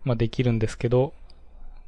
[0.04, 1.12] まあできるんですけど、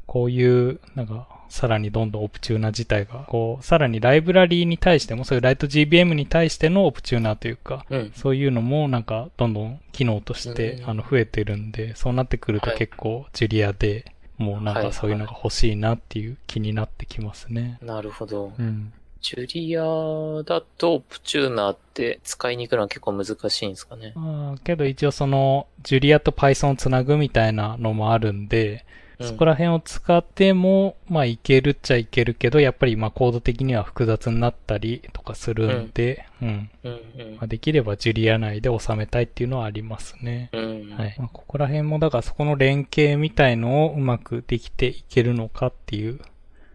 [0.06, 8.12] こういう、なんか、さらにどんどんオプチューナー自体が、こう、さらにライブラリーに対しても、そういうライト GBM に対してのオプチューナーというか、うん。
[8.16, 14.06] そういうのもなんかどんどん機能としてうんあの増えてるんで、そうなってくるとはい結構ジュリアで
[14.38, 17.78] もうなんはいかそういうのが欲しいなっていう気になってきますね。
[17.82, 18.54] なるほど。
[18.58, 18.90] うん。
[19.20, 24.14] ジュリアだと、オプチューナーって使いに行くのは結構難しいんですかね？
[24.16, 28.84] あーけど一応そのジュリアと Python をつなぐみたいなのもあるんで、
[29.22, 36.70] うんそこら辺を使っても、まあいけるっちゃいけるけど、やっぱりまあコード的には複雑になったりとかするんで、うん。
[36.85, 37.00] うんうん
[37.37, 40.50] まあ、できればジュリア内で収めたいっていうのはありますね。
[40.52, 40.94] うん。
[40.96, 41.14] はい。
[41.18, 46.20] まあ、ここら辺も、だからそこの連携みたいのをうまくできていけるのかっていう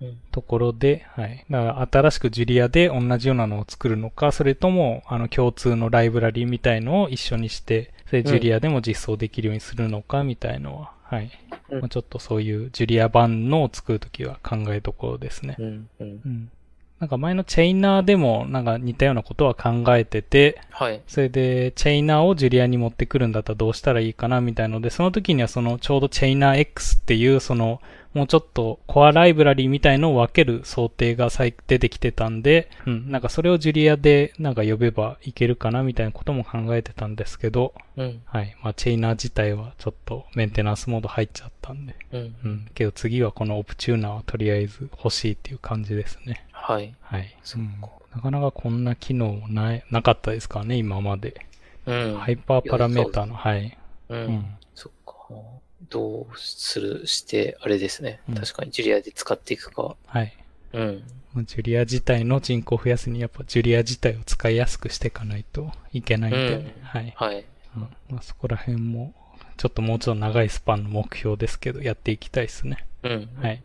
[0.01, 1.45] うんところで、はい。
[1.49, 11.31] だから新しくジュリアで同じようなのを作るのか、それとも、あの、共通のライブラリーみたいのを一緒にして、それでジュリアでも実装できるようにするのかみたいのは、はい。
[11.69, 15.55] うんまあ、ちょっとそういうジュリア版のを作るときは考えどころですね。
[15.59, 16.07] うんうん。
[16.25, 16.51] うん。
[16.99, 21.01] なんか前のチェイナーでもなんか似たようなことは考えてて、はい。
[21.07, 27.81] それで、チェイナーをジュリアに持ってくるんだったらどうしたらいいかなみたいので、その時にはそのちょうどチェイナー X っていうその
[28.17, 38.21] もうちょっとコアライブラリーみたいのを分ける想定が最出てきてたんで、うん、なんかそれをジュリアでなんか呼べばいけるかなみたいなことも考えてたんですけど、うん。
[38.25, 38.57] はい。
[38.63, 42.35] まあチェイナー自体はちょっとメンテナンスモード入っちゃったんで、うん。
[42.43, 42.67] うん。
[42.73, 46.43] けど次はこのオプチューナーはとりあえず欲しいっていう感じですね。
[46.51, 46.95] はい。
[47.01, 47.37] はい。
[47.43, 51.45] そっかうんなかなかこんな機能ない、なかったですからね、今まで。
[51.85, 52.17] うん。
[52.17, 53.77] ハイパーパラメーターの、はい。
[54.09, 54.15] う。
[54.15, 54.57] うんん。
[54.73, 55.13] そっか。
[55.89, 58.35] どうするして、あれですねうん。
[58.35, 59.95] 確かにジュリアで使っていくか。
[60.05, 60.33] はい。
[60.73, 61.03] うん。
[61.45, 67.13] ジュリア自体の人口を増やすに、やっぱジュリア自体を使いやすくしていかないといけないんで、うんはい。
[67.15, 67.45] はい。
[67.75, 69.13] うんまあ、そこら辺も、
[69.57, 72.85] ちょっともうちょっと長いスパンの目標ですけど、やっていきたいですね。
[73.03, 73.29] うん。
[73.41, 73.63] はい。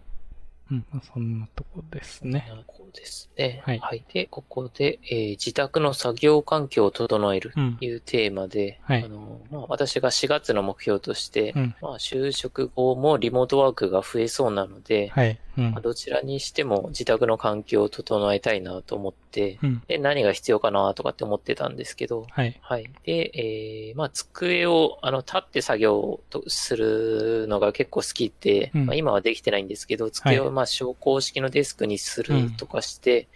[0.72, 0.84] うん。
[0.90, 2.50] まあそんなとこですね。
[2.66, 3.62] こうですね。
[3.64, 7.84] はいで、ここで、えー自宅の作業環境を整えるうんと。
[7.84, 11.74] いうテーマで、はいあの、まあ、私が4月の目標として、うん。
[11.82, 15.38] まあ、就職後もリモートワークが増えそうなので、はい。
[15.56, 15.80] うんまあ、。
[15.80, 19.82] どちらにしても自宅の環境を整えたいなと思って、うん。
[19.86, 22.58] で、何が必要かなとかって思ってたんですけど、はい。
[22.62, 22.90] はい。
[23.04, 33.28] で、えー、まあ、机を、あの、立って作業とするのが結構好きで、うんまあ、今はできてないんですけど、机を、まあ、昇降式のデスクにするとかして、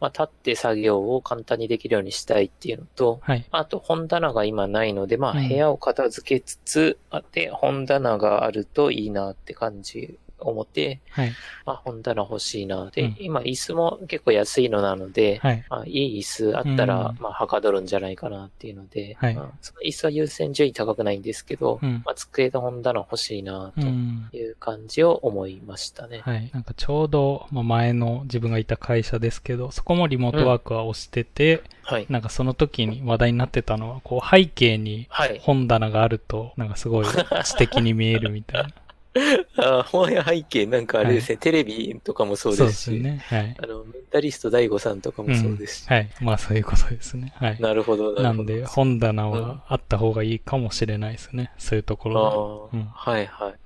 [0.00, 3.46] まあ、立って作業を簡単にできるようにしたいっていうのと、はい。
[3.50, 11.32] あと、本棚が今ないので、まあ、うん部屋を片付けつつ、あで、本棚があるといいなって感じ、思って、はい。
[11.64, 12.90] まあ、本棚欲しいな。
[12.90, 15.64] で、うん今、椅子も結構安いのなので、はい。
[15.68, 22.02] まあ、いい椅子あったら、うんまあ、はかどるんじゃないかなっていうので、はいまあその椅子は優先順位高くないんですけど、うん。
[22.04, 24.28] まあ、机と本棚欲しいなとうん。
[24.32, 26.20] いう感じを思いましたね。
[26.24, 26.50] はい。
[26.52, 32.06] なんかちょうど、まあ、前の自分がいた会社ですけど、そこもリモートワークは押してて、はい。
[32.08, 35.38] なんかその時に話題になってたのは、こう背景にはい。
[35.40, 37.06] 本棚があると、なんかすごい
[37.44, 38.70] 知的に見えるみたいな。
[39.58, 43.22] あ本や背景、なんかあれですね、テレビとかもそうそうでし、ですすね。
[43.26, 43.56] はい。
[43.62, 46.10] あの、メンタリスト大悟さんとかもそうですし、はい。
[46.20, 47.32] まあそういうことですね。
[47.36, 47.60] はい。
[47.60, 48.22] なるほど、なるほど。
[48.22, 51.52] なんで、本棚はあった方がいいかもしれないですね。
[51.58, 52.78] そういうとこあろで。
[52.78, 53.61] ーうんはいはい。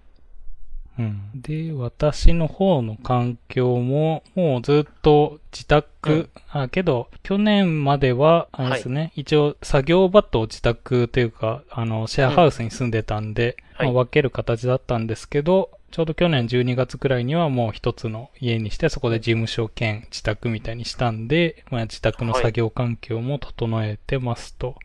[0.98, 1.20] うん。
[1.34, 24.76] で、私の方の環境も、もうずっと自宅、うんあ、けど、去年までは、あれですね、一応作業場と自宅というか、あの、シェアハウスに住んでたんで、はいまあ分ける形だったんですけど、ちょうど去年12月くらいにはもう一つの家にして、そこで事務所兼自宅みたいにしたんで、まあ自宅の作業環境も整えてますと。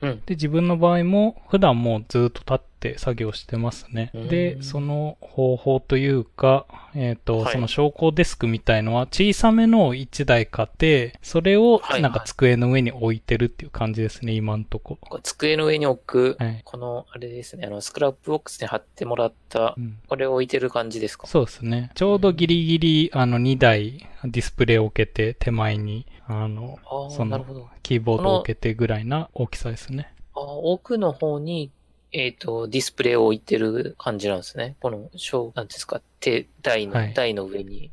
[0.00, 0.22] うん。
[0.26, 4.10] で、自分の場合も普段もうずっと立って作業してますね。
[4.14, 14.98] うんで、その方法というか、えっ、と、はいその昇降デスクみたいのは小さめのを1台買って、それをはいなんか机の上に置いてるっていう感じですね、今んとこ。
[15.22, 21.26] 机の上に置く、はいこの、あれですね、あの、 Scrapbox に貼ってもらったう、んこれを置いてる感じですか？
[21.26, 21.90] そうですね。
[21.94, 27.70] ちょうどギリギリ、あの、2台ディスプレイを置けて、手前に、あの、ああ、その。
[27.82, 30.12] キーボードを置けてぐらいな大きさですね。
[30.34, 31.70] あ奥の方に、
[32.14, 34.76] えっ、と、ディスプレイを置いてる感じなんですね。
[34.80, 37.90] この、小、なんですか、手、台の、はい台の上に。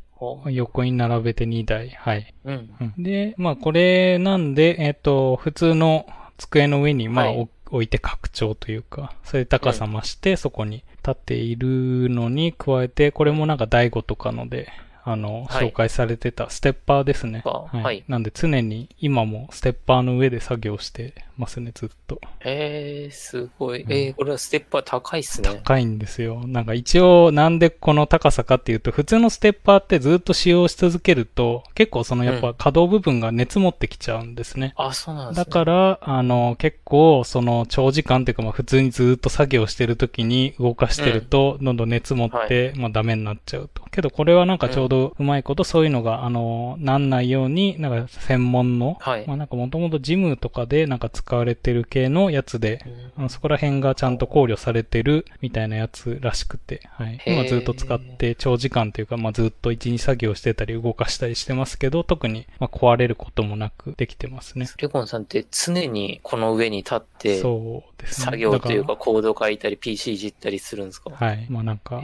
[0.51, 1.89] 横に並べて2台。
[1.89, 2.31] はい。
[2.45, 2.69] うん。
[2.79, 6.05] うんで、まあこれなんで、えっ、と、普通の
[6.37, 14.69] 机の上に、まあ、はいお置いて拡張というか、そういう高さ増して、そこに立っているのに加えて、これもなんか台悟とかので、
[15.03, 17.43] あの、はい紹介されてたステッパーですね。
[17.45, 22.21] あはいなんで常に今もステッパーの上で作業してますね、ずっと。
[22.41, 23.81] えー、すごい。
[23.81, 25.49] うんえー、これはステッパー高いっすね。
[25.63, 26.45] 高いんですよ。
[26.45, 34.73] なんか一応なんでこの高さかっていうと、普通のステッパーってずっと使用し続けると、結構そのやっぱ可動部分が熱持ってきちゃうんですね。
[34.77, 35.45] あ、そうなんですね。
[35.45, 43.83] だから、あの、結構、その、長時間っていうか、まあ、普通にずっと作業してる時に動かしてると、どんどん熱持って、まあ、ダメになっちゃうと。
[43.91, 52.83] けど、これはなんかちょうどうまいこと、そういうのが、あの、なんないように、なんか専門の、はいまあ、なんかもともとジムとかで、なんか使われてる系のやつで、
[53.17, 57.21] うんそこら辺がちゃんと考慮されてるみたいなやつらしくて、はい。
[57.25, 64.67] 今ずっと使って長時間というか、まあずっと一日作業してたり動かしたりしてますけど、特にまあ壊れることもなくできてますね。
[64.77, 68.25] レコンさんって常にこの上に立って、そうですね。
[68.25, 71.45] 作業というだかコード書いたり PC いじったりするんですか、はい。
[71.49, 72.01] まあなんか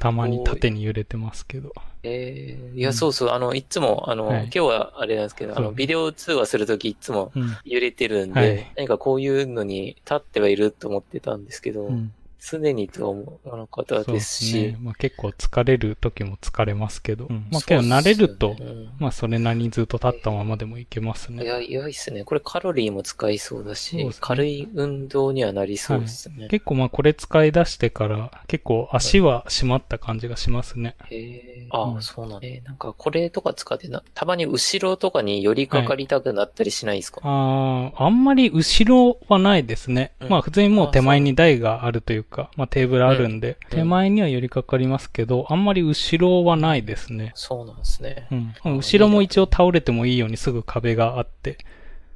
[0.00, 1.72] たまに縦に揺れてますけど。
[2.06, 7.56] えーいや、そうそう、あの、いつも、あの、はい今日はあれなんですけど、あの、ビデオ通話するときいつもうん。
[7.64, 12.12] 揺れてるんで、はい何かこういうのに立ってはいると思ってたんですけど、うん。
[12.48, 14.78] 常にとは思わなかったそうですし、ね。
[14.80, 17.26] まあ結構疲れる時も疲れますけど。
[17.26, 21.42] うんまあけど慣れると、うんまあそれなりにずっと立ったままでもいけますね。
[21.44, 22.24] いや、いやいいっすね。
[22.24, 26.48] これカロリーも使いそうだし、ね軽い運動にはなりそうですね。
[26.48, 30.94] 結構まあこれ使い出してから結構足は締まった感じがしますね。
[31.10, 31.66] へえ。
[31.70, 32.46] ああ、うんそうなんだ。
[32.46, 40.12] えーなんかこれとか使ってな、たまに後ろとかに寄りかかりたくなったりしないですか、ああ、あんまり後ろはないですね。
[40.20, 47.32] うんまあ普通にもう手前に台があるというか、まあテーブルあるんで、うん手前には寄りかかりますけど、あんまり後ろはないですね。
[47.34, 48.28] そうなんですね。
[48.64, 48.76] うん。
[48.76, 51.58] 後ろも一応倒れてもいいようにすぐ壁があって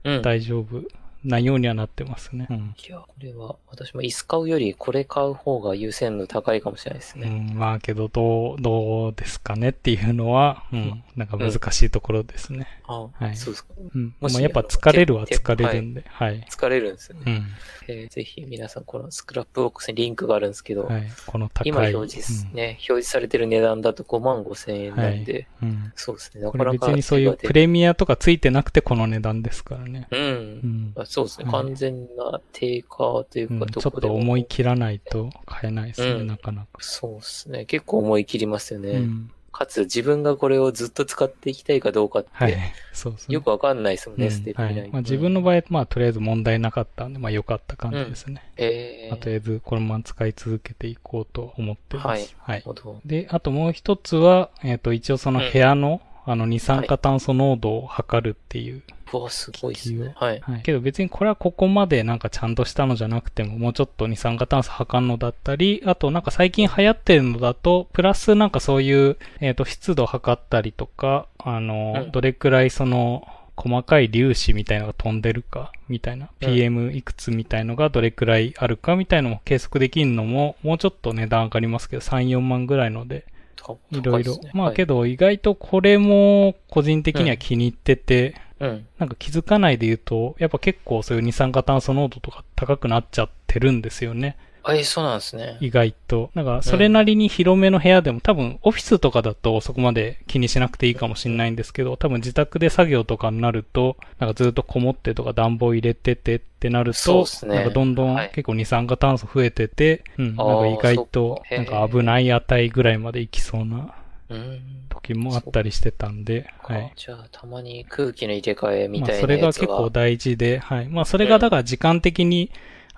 [0.04, 0.22] うん。
[0.22, 0.82] 大丈夫
[1.24, 2.46] ないようにはなってますね。
[2.50, 2.74] うん。
[2.78, 7.28] いや、これは、私も椅子買うよりこれ買う方が優先度高いかもしれないですうね。
[7.28, 12.66] ん、まあけど、どう、どうですかねっていうのは、うん、なんか難しいところですね。
[12.84, 13.74] あ、はいそうですか。
[13.94, 14.14] うん。
[14.20, 16.46] もしまあやっぱ疲れるは疲れるんで、はい。
[16.50, 17.22] 疲れるんですよね。
[17.26, 17.46] うん。
[17.88, 21.06] えーぜひ皆さん、この Scrapbox にリンクがあるんですけど、はい。
[21.26, 21.68] この高い。
[21.68, 25.68] 今表示ですね、表示されてる値段だと5万5千円なんで、うん。
[25.68, 25.92] うん。
[25.94, 30.08] そうですね、なこれかなか別にそういうプレミアとかついてなくてこの値段ですからね。
[30.10, 30.20] うん。
[30.20, 30.94] うん。
[31.10, 36.68] あそうですね、はい完全な低価というか、うん、ちょっと思い切らないと買えないですね、うんなかなか。
[36.80, 37.64] そうですね。
[37.64, 38.90] 結構思い切りますよね。
[38.90, 39.30] うん。
[39.52, 42.56] かつ自分がこれをずっと使っていきたいかどうかって、はい。
[42.92, 43.34] そうですね。
[43.34, 44.90] よくわかんないですもんね、うん捨てるはい。
[44.90, 48.42] まあ自分の場合、まあとりあえず問題なかったんで、まあ良かった感じですね。
[48.56, 52.06] えー、まあとりあえずこのまま使い続けていこうと思ってます。
[52.06, 52.60] はいはい。
[52.62, 53.00] ほど。
[53.04, 58.82] で、あともう一つは、えっ、と、一応その部屋の、あの、二酸化炭素濃度を測るっていう。
[59.12, 60.12] うわ、すごいですね。
[60.14, 60.40] はい。
[60.40, 60.62] はい。
[60.62, 76.26] けど別にこれはここまでなんかちゃんとしたのじゃなくても、もうちょっと二酸化炭素測るのだったり、あとなんか最近流行ってるのだと、プラスなんかそういう、えっ、と、湿度測ったりとか、あの、うんどれくらいその、細かい粒子みたいのが飛んでるか、みたいな。
[76.26, 83.24] うん PM いくつみたいのがどれくらいあるかみたいのも計測できるのも、もうちょっと値段上がりますけど、3、4万ぐらいので、
[83.60, 84.38] たいろいろ。
[84.52, 88.86] まあけど、ど意外とこれも個人的には気に入ってて、うん。
[88.98, 94.36] なんか気づかないで言うと、やっぱ結構そういう二酸化炭素濃度とか高くなっちゃってるんですよね。
[94.62, 95.56] あ、え、そうなんですね。
[95.60, 96.30] 意外と。
[96.34, 113.94] なんかそれなりに広めの部屋でも、多分オフィスとかだとそこまで気にしなくていいかもしれないんですけど、多分自宅で作業とかになると、なんかずっとこもってとか暖房入れててってなると、そうっすねなんかどんどんはい結構二酸化炭素増えてて、うん、なんか意外となんか危ない値ぐらいまで行きそうな
[114.30, 114.60] うん。
[114.88, 116.92] 時もあったりしてたんで、かはい。
[116.96, 119.48] じゃあ、たまに空気の入れ替えみまあ、たいそれが。
[119.48, 120.88] 結構大事で、はい。
[120.88, 122.50] まあ、それがだから時間的に、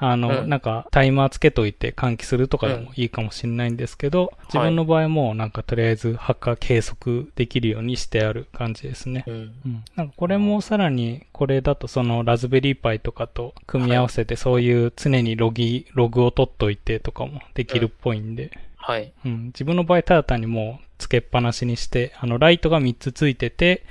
[0.04, 9.24] あの、うんなんか、タイマーつけといて換気するとかでもいいかもしれないんですけど、自分の場合も、なんか、とりあえず、発火計測できるようにしてある感じですね。
[9.28, 9.34] うん。
[9.34, 9.84] うん。
[9.94, 19.12] なんか、これもさらに、これだと、その、ラズベリーパイとかと組み合わせて、そういう常にロギ、ログを取っといてとかもできるっぽいんで、はい。
[19.24, 19.46] うん。
[19.46, 23.84] 自分の場合、ただ単にもう、つけっぱなしにして、あの、ライトが3つついてて、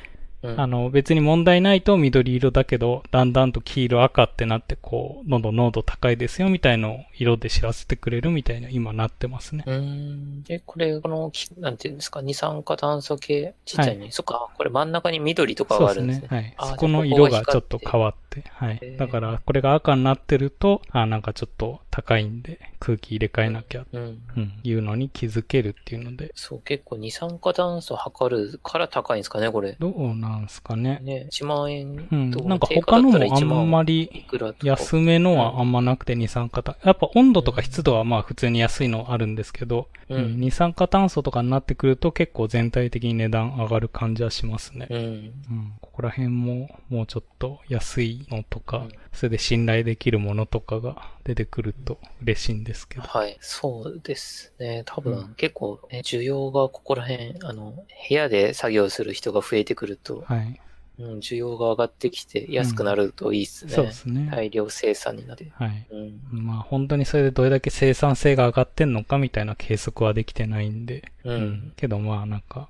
[0.43, 9.63] うんあの、別に問題ないと緑色だけど、だんだんと黄色赤ってなって、こう、どんどん濃度高いですよ、みたいのを色で知らせてくれるみたいな、今なってますね。
[9.67, 10.43] うーん。
[10.43, 14.09] で、これ、この、きなんていうんですか、二酸化炭素系、ちっちゃいね。
[14.11, 16.27] そっか、これ真ん中に緑とかそうですがあるんですね。。
[16.31, 16.53] ねはい。
[16.57, 24.01] あそこの色がちょっと光変わって、はいだから、これが赤になってると、あ、なんかちょっと高いんで、空気入れ替えなきゃ、うん。
[24.35, 29.77] うん、いうのに気づけるっていうので、そう、結構二酸化炭素測るから高いんですかね、これ。
[29.79, 30.99] どうなんすかね。
[31.03, 32.31] ね、1万円うん。
[32.31, 34.25] となんか他のもあ1万んまいり。
[34.63, 40.39] 安めのはあんまなくて二酸化炭やっぱ温度とか湿度はまあ普通に安いのあるんですけど、ううんん。
[40.39, 44.87] 二酸化炭素とかになってくると結構全体的に値段上がる感じはしますね。
[44.89, 44.97] うん。
[44.97, 45.73] うん。
[45.81, 53.03] ここら辺ももうちょっと安いのとか、うんそれで信頼できるものとかが出てくると嬉しいんですけど。
[53.03, 53.37] はい。
[53.41, 54.83] そうですね。
[54.85, 57.71] 多分、うん結構、ね、需要がここら辺、あの、
[58.09, 60.59] 部屋で作業する人が増えてくると、はい。
[60.99, 63.71] うん、需要が上がってきて安くなるといいですね。
[63.71, 64.29] そうですね。
[64.31, 65.47] 大量生産になって。
[65.53, 65.87] はい。
[65.89, 66.45] うん。
[66.45, 71.11] まあ本当にそれでどれだけ生産性が上がってんのかみたいな計測はできてないんで。
[71.23, 71.73] うん。
[71.75, 72.69] けどまあなんか、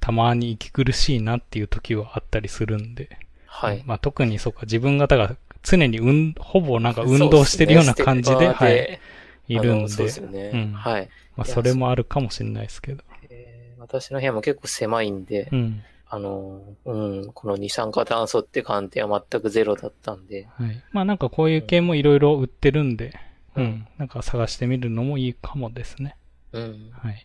[0.00, 3.08] たまに息苦しいなっていう時はあったりするんで。
[3.46, 3.82] はい。
[3.86, 9.00] まあ特にそうか、自分がだから常に運、ほぼなんか運動してるような感じで、そうすねはい、
[9.48, 9.88] いるんで。
[9.88, 10.50] そうですよね。
[10.52, 11.08] うんはい。
[11.36, 13.02] まあそれもあるかもしれないですけど。
[13.30, 13.54] えー
[13.84, 15.82] 私の部屋も結構狭いんで、うん。
[16.08, 20.82] あの、うん、この二酸化炭素って観点は全くゼロだったんで、はい。
[20.92, 23.14] まあなんかこういう系もいろいろ売ってるんで、
[23.56, 23.88] ううんん。
[23.98, 26.16] なんか探してみるのもいいかもですね。
[26.52, 26.90] うん。
[26.92, 27.24] はい。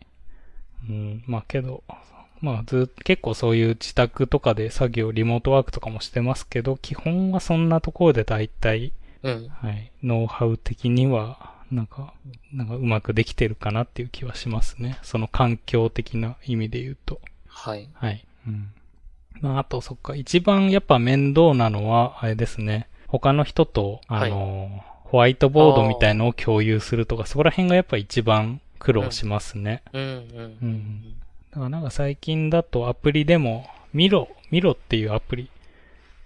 [0.89, 1.23] うん。
[1.27, 1.84] まあけど、
[2.41, 8.91] まあずっと結構そういう自宅とかで作業、リモートワークとかもしてますけど、基本はそんなところで大体、
[9.23, 9.47] うん。
[9.49, 9.91] はい。
[10.03, 12.13] ノウハウ的には、なんか、
[12.51, 14.97] なんかうまくできてるかなっていう気はしますね。
[15.03, 17.21] その環境的な意味で言うと。
[17.47, 17.89] はい。
[17.93, 18.25] はい。
[18.47, 18.71] うん。
[19.41, 22.88] まあ、あと、そっか、一番やっぱ面倒なのは、あれですね。
[23.08, 29.82] 他の人と、あの、ホワイトボードみたいのを共有するとか、そこら辺がやっぱ一番苦労しますね。
[29.93, 30.58] うん、う。
[30.62, 31.15] うんん。
[31.51, 35.49] だからなんか最近だとアプリでも、ミロ、ミロっていうアプリ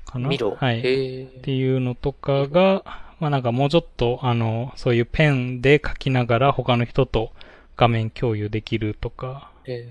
[0.06, 0.58] かなミロ？
[0.60, 0.82] はい。
[0.84, 7.31] へっていうのとかが、まあなんかもうちょっと、あの、そういうペンで書きながら他の人と
[7.77, 9.88] 画面共有できるとか、え。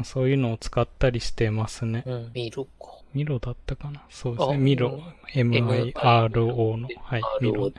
[0.00, 2.10] へそういうのを使ったりしてますねー。
[2.10, 2.32] うん。
[2.34, 2.98] ミロか。
[3.14, 4.02] ミロだったかな？
[4.10, 4.54] そうですね。
[4.56, 5.00] あミロ、
[5.32, 7.66] MIRO の、はい、ミロ。
[7.66, 7.72] うん。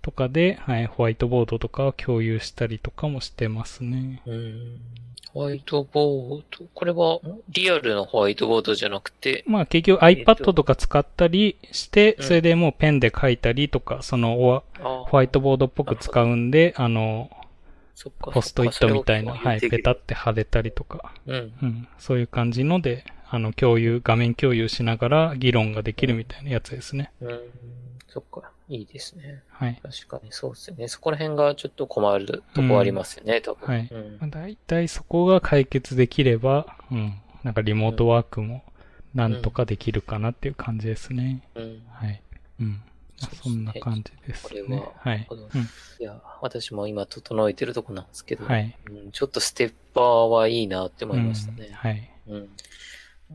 [0.00, 4.22] とかで、はい、ホワイトボードとかを共有したりとかもしてますね。
[4.24, 4.80] うん。
[5.38, 6.66] ホワイトボード。
[6.74, 12.24] これは、リアルのホワイトボードじゃなくて、まあ結局えっと iPad とか使ったりして、うん。
[12.24, 17.30] それでもうペンで書いたりとか、そのホワイトボードっぽく使うんで、あの、
[18.18, 21.52] ポストイットみたいな、はい、ペタって貼れたりとか、うん。
[21.62, 27.12] うん、そういう感じので、あの、共有、画面共有しながら議論ができるみたいなやつですね。
[27.20, 27.40] うん。
[28.08, 28.50] そっか。
[28.68, 29.42] いいですね。
[29.48, 29.80] はい。
[29.82, 30.88] 確かにそうですよね。
[30.88, 33.66] そこら辺がちょっと困るとこありますよね、多分。
[33.66, 37.14] はいうんまあ、大体そこが解決できれば、うん、
[37.44, 38.62] なんかリモートワークも
[39.14, 41.42] なんとかできるかなっていう感じですね。
[41.54, 41.82] うん。
[41.90, 42.22] はい。
[42.60, 42.82] うん。
[43.20, 44.92] まあそんな感じですこれねは。
[44.98, 45.26] はい。
[45.98, 48.76] いや、私も今整えてるとこなんですけど、はい。
[48.90, 51.68] うん、ちょっとステッパーはいいなって思いましたね。
[51.68, 52.10] うんはい。
[52.28, 52.48] うん。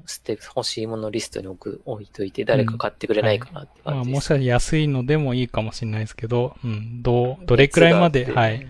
[0.05, 4.15] ステップ、欲しいものリストに置く、置いといて、誰か買ってくれないかなってまあ、感じです。
[4.15, 8.67] もしかしたら安いのでもいいかもしれないですけど、うん、どう、どれくらいまで、はい、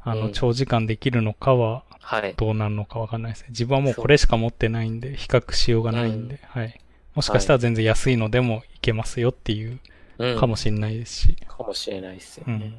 [0.00, 2.34] あの、うん長時間できるのかは、はい。
[2.36, 3.48] どうなるのかわかんないですね。
[3.50, 6.80] 自分はもうこれしか持ってないんで、比較しようがないんで、はい。
[7.14, 9.78] もしかしたら全然安いのでもいけますよっていう、
[10.18, 10.38] うん。
[10.38, 12.74] かもしれないですし、かもしれないですよね。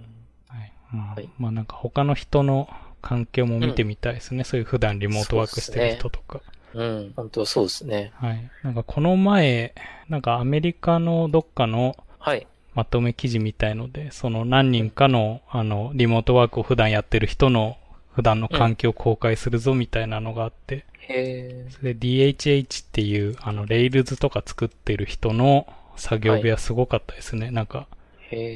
[0.47, 0.73] はい。
[0.93, 2.69] うんはいまあなんか他の人の
[3.01, 4.43] 環境も見てみたいですね。
[4.43, 6.39] そういう普段リモートワークしてる人とか。
[6.39, 6.41] う
[6.82, 7.13] ん。
[7.15, 8.11] 本当そうですね。
[8.15, 8.49] はい。
[8.63, 9.74] なんかこの前、
[10.09, 12.47] なんかアメリカのどっかのはい。
[12.74, 17.78] まとめ記事みたいので、その何人かの、あの、リモートワークを普段やってる人の
[18.15, 25.67] 普段の環境を公開するぞみたいなのがあって、へそれで DHH っていう、あの、レイルズとか作ってる人の
[25.97, 27.51] 作業部屋すごかったですね。
[27.51, 27.88] なんか。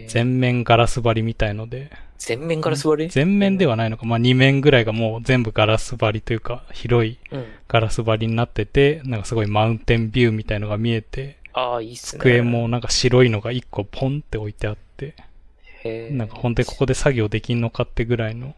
[0.07, 3.09] 全面ガラス張りみたいので、全面から座り？
[3.09, 7.45] 全面ではないのか、まあ2面ぐらいがもう全部ガラス張りというか、広いうん。
[7.67, 12.19] ガラス張りになってて、なんかすごいマウンテンビューみたいのが見えて、ああ、いいっすね。
[12.19, 15.15] 机もなんか白いのが1個ポンって置いてあって、
[15.83, 16.09] へえ。
[16.11, 18.55] なんか本当にここで作業できんのかってぐらいの、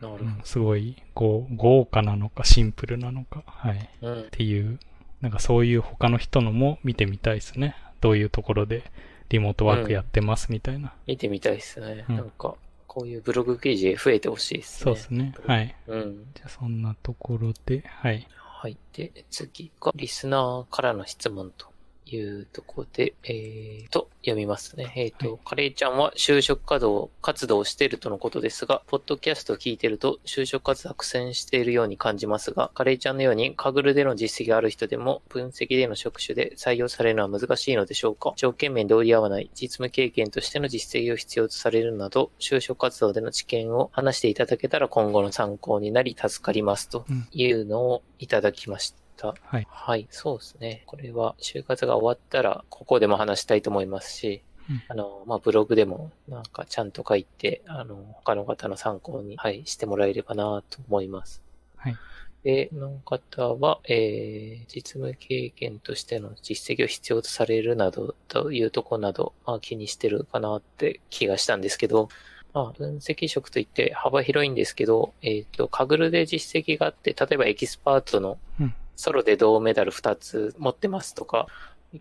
[0.00, 3.76] なるほうんすごい豪豪華なのかシンプルなのか、はい。
[3.76, 4.12] っど。
[4.12, 4.28] うん。
[4.30, 4.78] ていう、
[5.20, 7.74] なんかそういう他の人のも見てみたいですね。
[8.00, 8.84] どういうところで
[9.28, 10.92] リモートワークやってますみたいな。
[11.06, 12.04] 見てみたいですね。
[12.08, 12.54] うんなんか、
[12.86, 14.84] こういうブログ記事増えてほしいですね。
[14.84, 15.34] そうですね。
[15.46, 15.74] はい。
[15.86, 16.26] うん。
[16.34, 18.26] じゃあそんなところで、はい。
[18.36, 18.76] はい。
[18.92, 21.68] で、次が、リスナーからの質問と
[22.10, 24.92] いうところで、えーと、読みますね。
[24.96, 38.34] えーと、はいカレイちゃんは就職活動、活動をしているとのことですが、ポッドキャストを聞いていると、就職活動は苦戦しているように感じますが、カレイちゃんのように、カグルでの実績がある人でも、分析での職種で採用されるのは難しいのでしょうか？
[38.36, 49.07] 条件面で折り合わない、実務経験としての実績を必要とされるなど、就職活動での知見を話していただけたら今後の参考になり助かりますとうんいうのをいただきました。
[49.26, 49.66] はい。
[49.70, 50.82] はい、そうですね。
[50.86, 61.42] これは就活が終わったら、ここでも話したいと思いますし、うんあの、まあ、ブログでもなんかちゃんと書いて、あの、他の方の参考に、はい、してもらえればなと思います。
[61.76, 61.96] はい。
[62.44, 72.08] で、この方は、えー、実務経験としての実績を必要とされるなど、というところなど、まあ、気にしてるかなって気がしたんですけど、
[72.54, 81.46] まあ、分析職といって幅広いんですけど、えっ、と、カグルで実績があって、例えばエキスパートのうんソロで銅メダル2つ持ってますとか、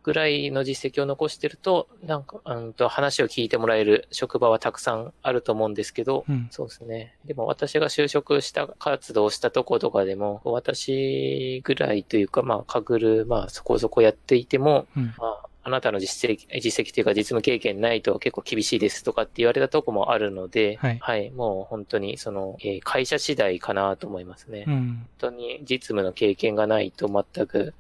[0.02, 6.48] ぐらいの実績を残してると、なんか、うんと話を聞いてもらえる職場はたくさんあると思うんですけど、うん。
[6.50, 7.16] そうですね。
[7.26, 15.14] でも私が就職した活動をしたとことかでも、私ぐらいというか、まあ、かぐる、まあ、そこそこやっていても、うん。
[15.20, 24.64] まあ、あなたの実績、実績というか実務経験ないと結構厳しいですとかって言われたとこもあるので、はいもう本当にその、えー会社次第かなと思いますね。
[24.66, 25.10] 本うん。
[25.18, 27.74] 当に実務の経験がないと全く、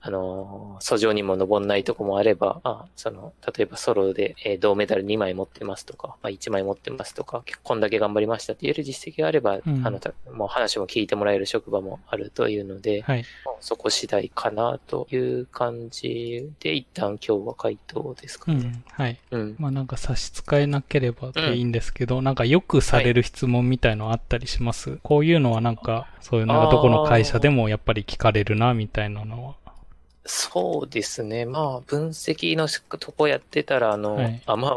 [0.00, 13.24] あのー、訴状にも登んないとこもあれば、あその、例えばソロで、えー銅メダル2枚持ってますとか、まあ、1枚持ってますとか、こんだけ頑張りましたって言える実績があれば、うんあの、たもう話も聞いてもらえる職場もあるというので、はい。
[13.60, 18.58] そこ次第かなという感じで、一旦今日は回答ですかね。
[18.58, 18.84] うん。
[18.90, 19.18] はい。
[19.30, 19.56] うん。
[19.58, 29.67] まあなんか差し支えなければでいいんですけど、なんかよくされる質問みたいのあったりします、こういうのはなんか、そういうなんかどこの会社でもやっぱり聞かれるな、みたいなのは。
[30.30, 31.46] そうですね。
[31.46, 34.72] まあ、分析のとこやってたら、あの、はいあ、まあ、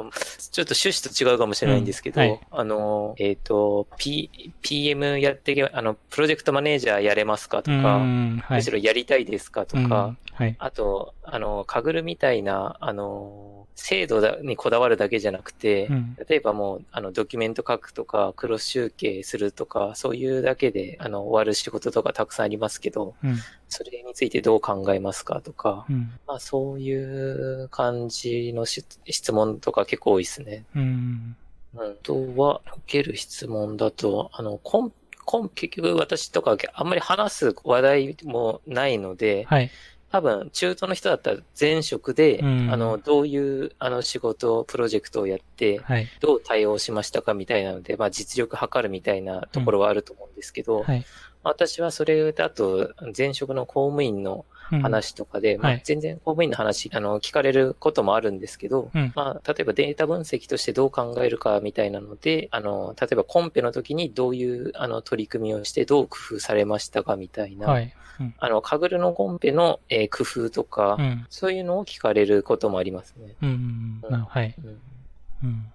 [0.51, 8.37] ちょっと趣旨と違うかもしれないんですけど、うんはいあの、えっ、と、P、PM やってけ、あの、プロジェクトマネージャーやれますかとうか、ん。
[8.37, 8.57] はい。
[8.59, 10.55] むしろやりたいですかとうんか、はい。
[10.57, 16.17] あと、あの、かぐるみたいな、あの、制度だにこだわるだけじゃなくて、うん。
[16.29, 23.35] 例えばもう、あの、ドキュメント書くとか、クロス集計するとか、そういうだけで、あの、終わる仕事とかたくさんありますけど、うん。
[23.71, 26.11] それについてどう考えますかとか、うん。
[26.27, 30.65] まあそういう感じのし質問とか結構多いですね。
[30.75, 31.37] うん。
[31.73, 31.91] うん。
[31.91, 34.93] あとは、受ける質問だと、あの、コン、
[35.23, 39.71] コン、結局私とかあんまり話す話題もないので、はい。
[40.11, 46.07] 多分、中途の人だったら前職で、うんあの、どういう、あの、仕事、プロジェクトをやって、はい。
[46.19, 51.05] どう対応しましたかみたいなので、まあ、実力測るみたいなところはあると思うんですけど、はい。
[51.43, 54.81] 私はそれだと、前職の公務員のうん。
[54.81, 67.93] 話とかで、まあはい全然公務員の話、あの、聞かれることもあるんですけど、うんまあ、例えばデータ分析としてどう考えるかみたいなので、あの、例えばコンペの時にどういう、あの、取り組みをしてどう工夫されましたかみたいな、はい。
[68.19, 68.35] うん。
[68.37, 71.25] あの、カグルのコンペの、えー工夫とか、うん。
[71.29, 73.35] そういうのを聞かれることもありますね。
[73.41, 74.01] うん。
[74.09, 74.55] なはい。
[74.63, 74.81] うん
[75.43, 75.65] うん。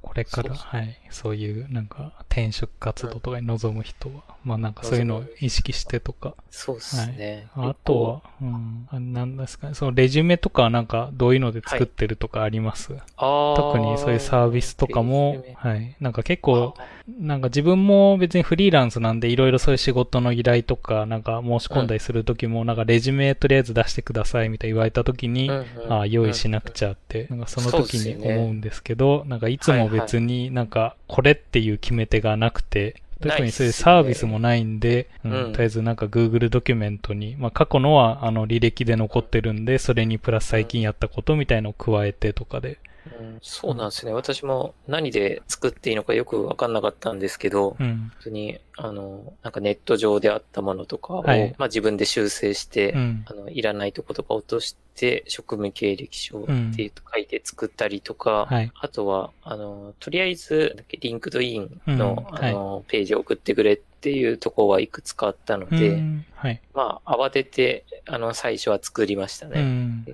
[0.00, 0.98] これから、はい。
[1.10, 6.34] そういう、なんか、転職活動とかに臨む人は、まあなんかそういうのを意識してとか。
[6.50, 7.48] そうですね。
[7.54, 8.88] あとは、うん。
[8.90, 9.74] あなんですかね。
[9.74, 15.96] そのレジュメとかはなんか、どういうので作ってるとかあります、あー特にそういうサービスとかもはい。
[16.00, 16.74] なんか結構、
[17.20, 42.78] なんか自分も別にフリーランスなんでいろいろそういう仕事の依頼とか、なんか申し込んだりするときも、なんかレジュメとりあえず出してくださいみたいに言われたときに、うんうんああ、用意しなくちゃって、なんかその時に思うんですけど、なんかいつも別になんかこれっていう決め手がなくて、特にそういうサービスもないんで、うんとりあえずなんか Google ドキュメントに、まあ過去のはあの履歴で残ってるんで、それにプラス最近やったことみたいのを加えてとかで、
[43.20, 44.12] うんそうなんですね。
[44.12, 48.10] 私も何で作っていいのかよくわかんなかったんですけど、うん。
[48.16, 53.24] 普通に、あの、なんかネット上であったものとかを、はいまあ自分で修正して、うん。
[53.26, 66.60] あの、いらないとことか落として、職務経歴書っていうと書いて作ったりとか、はいあとは、あの、とりあえず、 LinkedIn の、うんあの、ページを送ってくれっていうところはいくつかあったのうで、んはい。
[66.72, 70.04] まあ、慌てて、あの、最初は作りましたうね。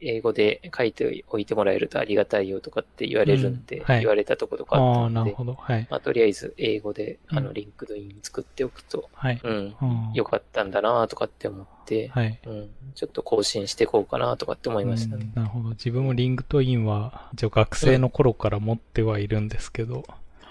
[0.00, 5.54] 英語で書いておいてもらえるとありがたいよとかって言われるんで、うんはい言われたとことかあったで、なんるほど。
[5.54, 5.86] はい。
[5.90, 9.40] まあ、とりあえず英語で、あの、うん LinkedIn 作っておくと、はい。
[9.42, 12.38] うん、うんよかったんだなとかって思って、はい。
[12.46, 15.38] うん、ちょっと更新していこうかなとかって思いましたねう。
[15.38, 15.70] んなるほど。
[15.70, 20.04] 自分も LinkedIn は、一応学生の頃から持ってはいるんですけど、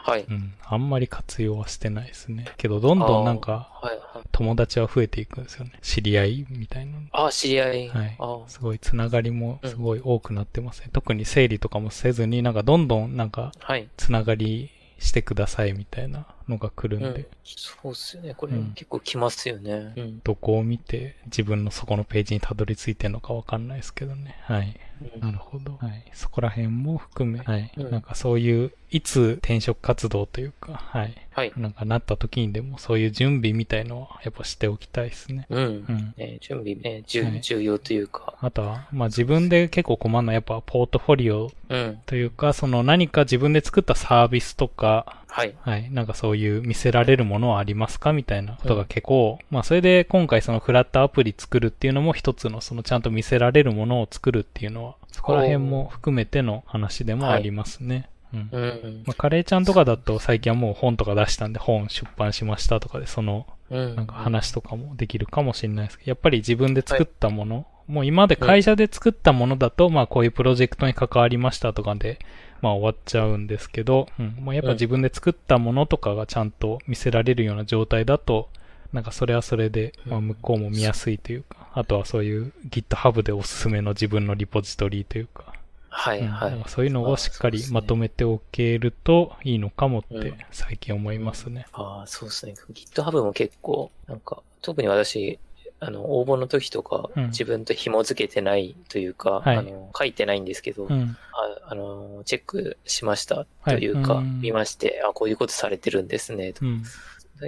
[0.03, 0.25] はい。
[0.29, 0.53] うん。
[0.63, 2.45] あんまり活用はしてないですね。
[2.57, 4.27] けど、どんどんなんか、はい、はい。
[4.31, 5.73] 友達は増えていくんですよね。
[5.81, 6.99] 知り合いみたいなの。
[7.11, 7.89] ああ、知り合い。
[7.89, 10.89] はいあすごいつながりもすごい多くなってますね。
[10.93, 13.87] 特に整理とかもせずに、なんかどんどんなんかはい。
[13.97, 14.69] つながり
[14.99, 18.33] してくださいみたいなのが来るんで、うん、そうっすよね。
[18.35, 19.93] これうん結構来ますよね。
[19.95, 20.19] うん。
[20.23, 24.37] どこを見て自分のそこのページにたどり着いてるのかわかんないですけどね。
[24.43, 24.79] はい。
[25.19, 25.77] なるほど。
[25.79, 26.03] はい。
[26.13, 27.71] そこら辺も含め、はい。
[27.77, 31.15] うんなんかそういう、いつ転職活動というか、はい。
[31.31, 31.53] はい。
[31.55, 35.45] なんかなった時にでもそういう準備みたいのはやっぱしておきたいですね。
[35.49, 35.63] うん。
[35.63, 36.13] うん。
[36.17, 41.99] ね、準備ね、重はい重要というか、あとは、まあ自分で結構困るのはやっぱポートフォリオうん。
[42.05, 45.55] というか、その何か自分で作ったサービスとか、はい。
[45.61, 45.89] はい。
[45.91, 58.09] なんかそういう見せられるものはありますかみたいなことが結構、まあそれで今回そのフラットアプリ作るっていうのも一つのそのちゃんと見せられるものを作るっていうのは、そこら辺も含めての話でもありますね。
[58.33, 58.49] うん。
[58.51, 59.03] うん。
[59.05, 63.95] まあカレーちゃんとかだと最近はもう本とか出したんで本出版しましたとかでそのうん。
[63.95, 72.19] なんか話とかもできるかもしれないですけど、やっぱり自分で作ったもの、もう今まで会社で作ったものだと、まあこういうプロジェクトに関わりましたとかで、
[72.61, 78.49] まあ終わっちゃうんですけど、うん、もうやっぱ自分で作ったものとかがちゃんと見せられるような状態だと、
[78.93, 85.53] なんかそれはそれで、まあ向こうも見やすいというか、あとはそういう GitHub でおすすめの自分のリポジトリというか、
[85.89, 86.27] はい、うん。
[86.27, 86.51] はい。
[86.51, 86.69] なんか。
[86.69, 90.21] そういうのをしっかりまとめておけるといいのかもっうん。
[90.21, 91.65] て最近思いますね。
[91.73, 92.53] ああ、そうですね。
[92.71, 95.39] GitHub も結構、なんか、特に私、
[95.81, 101.17] あの、応募の時とか、うん自分と紐付けてないというか、はいあの、書いてないんですけど、うん。
[101.33, 106.83] ああの、チェックしましたというか、はいうん見まして、あ、こういうことされてるんですね、とうん。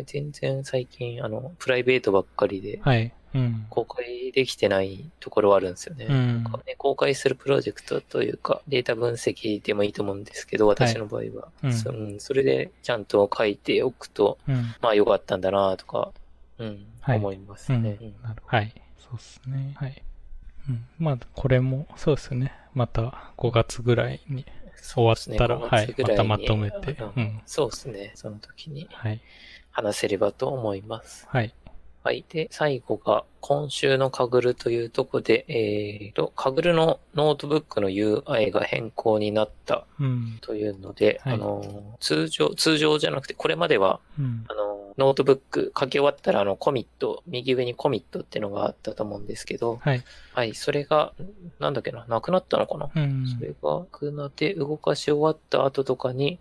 [0.05, 3.11] 全然最近、あの、プライベートばっかりで、はい。
[3.33, 3.65] うん。
[3.69, 6.05] 公開できてないところはあるんですよね。
[6.09, 11.47] うんなんかね公開するプロジェクトというか、データ分析でもいいと思うんですけど、私の場合は。
[11.63, 14.75] うんそうんそれでちゃんと書いておくと、うん。
[14.81, 16.11] まあ良かったんだなとか、
[16.65, 17.83] うん、はい思いますうん。
[17.83, 17.97] ね。
[18.21, 18.57] なるほど。
[18.57, 18.73] はい。
[18.97, 19.73] そうですね。
[19.75, 20.03] はい。
[20.69, 20.85] うん。
[20.99, 22.53] まあ、これも、そうですね。
[22.73, 24.45] また5月ぐらいに。
[24.83, 28.11] 終わったらそうですね5月ぐらにはいまたまとめてううんんそうですね。
[28.15, 29.21] その時にはい。
[29.71, 31.27] 話せればと思います。
[31.29, 31.53] はい。
[32.03, 32.25] はい。
[32.27, 40.39] で、最後が、今週の Kaggle というとこで、えーと、 Kaggle のノートブックの UI が変更になったうん。
[40.41, 44.45] というので、はいあの、通常、通常じゃなくて、これまでは、うん。
[44.49, 50.03] あの、の、ノートブック書き終わったら、あの、コミット、右上にコミットっていうのがあったと思うんですけど、はい。
[50.33, 51.13] はい、それが、
[51.59, 53.25] なんだっけな、なくなったのかな、うん。
[53.27, 56.39] それが、なくなって動かし終わった後とかに、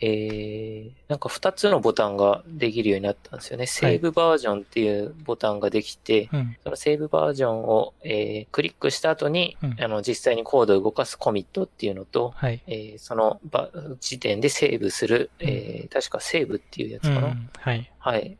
[0.00, 3.66] えー、なんか2つのボタンができるようになったんですよね。
[3.66, 6.56] Save Version っていうボタンができて、うん。
[6.62, 12.62] その Save Version を、えークリックした後に、うんあの、実際にコードを動かすコミットっていうのと、はい。
[12.66, 13.70] えーその場
[14.00, 17.28] 時点でセーブする、えー確かセーブっていうやつうかな。
[17.28, 17.50] ん。
[17.58, 17.90] はい。
[17.98, 18.38] はいうん。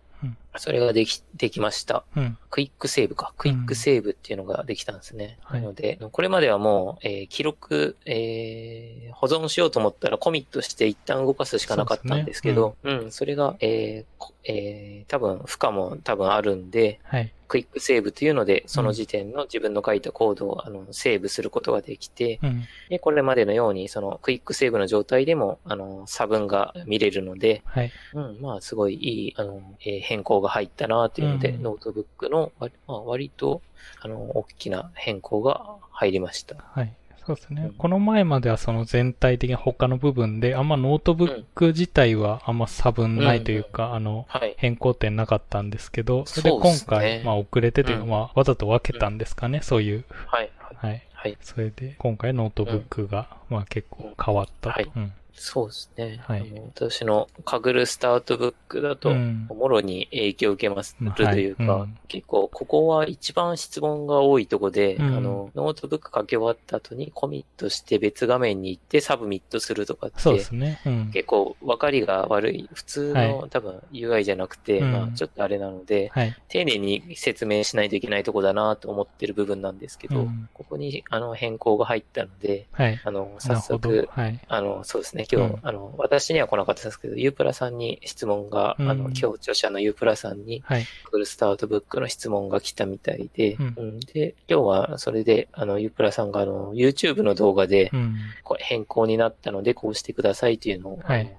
[0.56, 2.04] それができ、できました。
[2.16, 2.38] うん。
[2.50, 3.32] Quick Save か。
[3.36, 5.38] Quick Save っていうのができたんですね。
[5.42, 17.32] はいなので、これまではもう、えー記録、えー保存しようと思ったらコミットして一旦動かすしかなかったんですけど、うん、それが、えーこえー多分、負荷も多分あるんで、はい。
[17.48, 22.64] Quick Save というので、その時点の自分の書いたコードを、あの、セーブすることができて、うん。
[22.88, 27.92] で、これまでのように、その、 Quick Save の状態でも、あの、差分が見れるので、はい。
[28.14, 33.62] うん、まあ、すごいいい、あの、えー変更が入ったなというので、うんノートブックの割、まあ、割と、
[34.00, 36.56] あの、大きな変更が入りました。
[36.56, 36.92] はい。
[37.26, 37.72] そうですねうん。
[37.74, 44.54] この前まではその全体的な他の部分で、あんまノートブック自体はあんま差分ないというか、あの、はい。
[44.56, 50.04] 変更点なかったんですけど、それで今そうですね回、まあ遅れてというか、うんまあわざと分けたんですかね、そういう。
[50.26, 50.50] はい。
[50.58, 50.90] はい。
[50.90, 51.02] はい。
[51.12, 51.38] はい。
[51.40, 54.70] それで、今回ノートブックが、まあ結構変わったと。
[54.70, 55.12] はいうん。
[55.38, 56.20] そうですね。
[56.26, 70.80] はい私の Kaggle スタートブックだと、うんもろに影響を受けますまあるというか、はいうん結構ここは一番質問が多いとこで、うんあの、ノートブック書き終わった後にコミットして別画面に行ってサブミットするとかって、そうですね。
[70.86, 71.10] うん。
[71.12, 76.36] 結構分かりが悪い、普通の、は多分 UI じゃなくて、うんまあちょっとあれなので、はい。
[76.48, 83.00] 丁寧に説明しないといけないとこだなと思ってる部分なんですけど、うんここにあの変更が入ったので、はい。
[83.04, 83.60] あの、な早。
[83.60, 84.40] 速、はい。
[84.48, 85.58] あの、そうですね、今日、うん。
[85.62, 88.88] あの、私には来なかったですけど、ユープラさんに質問が、うん。
[88.90, 90.84] あの、今日著者のユープラさんに、はい。
[91.10, 93.74] フルスタートブックの質問が来たみたいで、うん。
[93.76, 94.00] うん。
[94.00, 98.16] で、今日はそれで、あの、ユープラさんが、あの、YouTube の動画でう、ん。
[98.44, 101.36] これ変更になったので、こうしてくださいっていうのを、はい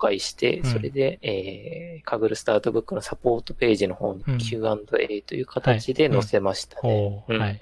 [0.00, 7.20] あの公開して、うんそれで、えー、カグルスタートブックのサポートページの方にうん Q&A という形で載せましたね。
[7.38, 7.60] はい。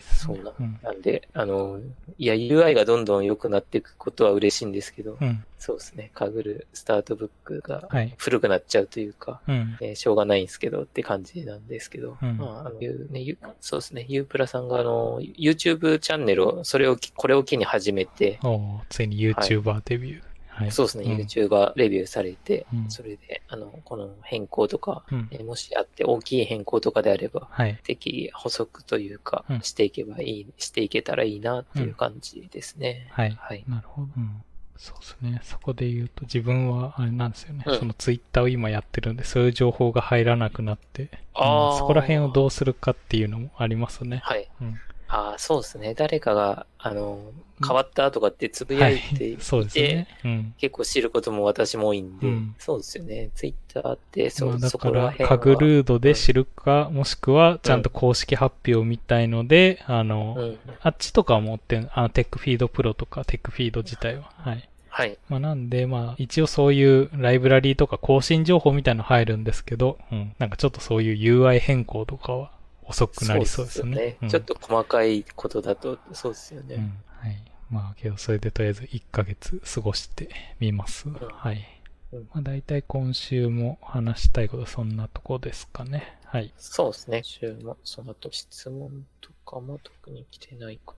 [0.00, 0.52] そうな。
[0.58, 0.78] うん。
[0.82, 1.80] なんで、あの、
[2.18, 5.44] いや、UI がどんどん良くなっていくことは嬉しいんですけど、うん。
[5.58, 8.14] そうですね、カグルスタートブックがはい。
[8.18, 9.76] 古くなっちゃうというか、うん。
[9.80, 20.14] えーしょうがないんですけどって感じなんですけど、うんまあ、あの、ゆね、ゆそうですね、ユープラさんがあの、YouTube チャンネルを、それをき、これを機に始めて、おーついに YouTuber デビュー。
[20.14, 20.22] はい。
[20.70, 25.28] そうですね、ん YouTuber レビューされて、うんそれで、あの、この変更とか、うん。
[25.30, 27.78] えーもしあって大きい変更とかであれば、はい。
[27.84, 33.08] 適宜補足というか、うんしていけばいい、していけたらいいなっていう感じですね。
[33.10, 33.30] はい。
[33.38, 33.64] はい。
[33.68, 34.08] なるほど。
[34.16, 34.42] うん。
[34.76, 35.40] そうですね。
[35.42, 37.64] そこで言うと、自分はあれなんですよね。
[37.66, 44.20] うんそのツイッターを今やってるんで、そういう情報が入らなくなって、あーうんそこら辺をどうするかっていうのもありますね。
[44.22, 44.48] はい。
[44.60, 44.78] うん。
[45.08, 45.94] ああ、そうですね。
[45.94, 47.32] 誰かが、あの、
[47.66, 50.06] 変わったとかってつぶやいていて、そうですね。
[50.24, 50.54] うん。
[50.58, 53.30] 結構知ることも私も多いんで、うんそうですよね。
[53.34, 60.58] ツイッターって、そう、まあだそから、カグルードで知るか、もしくは、ちゃんと公式発表みたいので、あの、うん。
[60.80, 64.30] あっちとかは持ってんあの、テックフィードプロとか、テックフィード自体は。
[64.36, 64.68] はい。
[64.90, 65.18] はい。
[65.28, 70.34] まあなんで、まあ一応そういうライブラリーとか更新情報みたいなの入るんですけど、うん。
[70.38, 72.50] なんかちょっとそういう UI 変更とかは
[72.88, 74.16] 遅くなりそうですよね。
[74.22, 76.74] うんちょっと細かいことだと、そうですよね。
[76.76, 76.82] うん。
[77.08, 77.44] はい。
[77.70, 80.28] まあけどそれでとりあえず1ヶ月過ごして
[80.58, 81.08] みます。
[81.08, 81.64] はい。
[82.12, 86.18] うんまあ大体今週も話したいことそんなとこですかね。
[86.24, 86.52] はい。
[86.58, 87.22] そうですね。
[87.24, 90.94] 週も、その後質問とかも特に来てないか。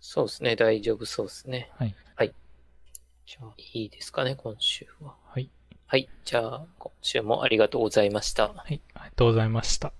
[0.00, 0.54] そうですね。
[0.54, 1.70] 大丈夫そうですね。
[1.76, 1.94] はい。
[2.14, 2.34] はい。
[3.26, 5.14] じゃあ、いいですかね、今週は。
[5.24, 5.48] はい。
[5.86, 6.08] はい。
[6.24, 8.48] じゃあ、今週もありがとうございました。
[8.48, 8.80] はい。
[8.94, 9.92] ありがとうございました。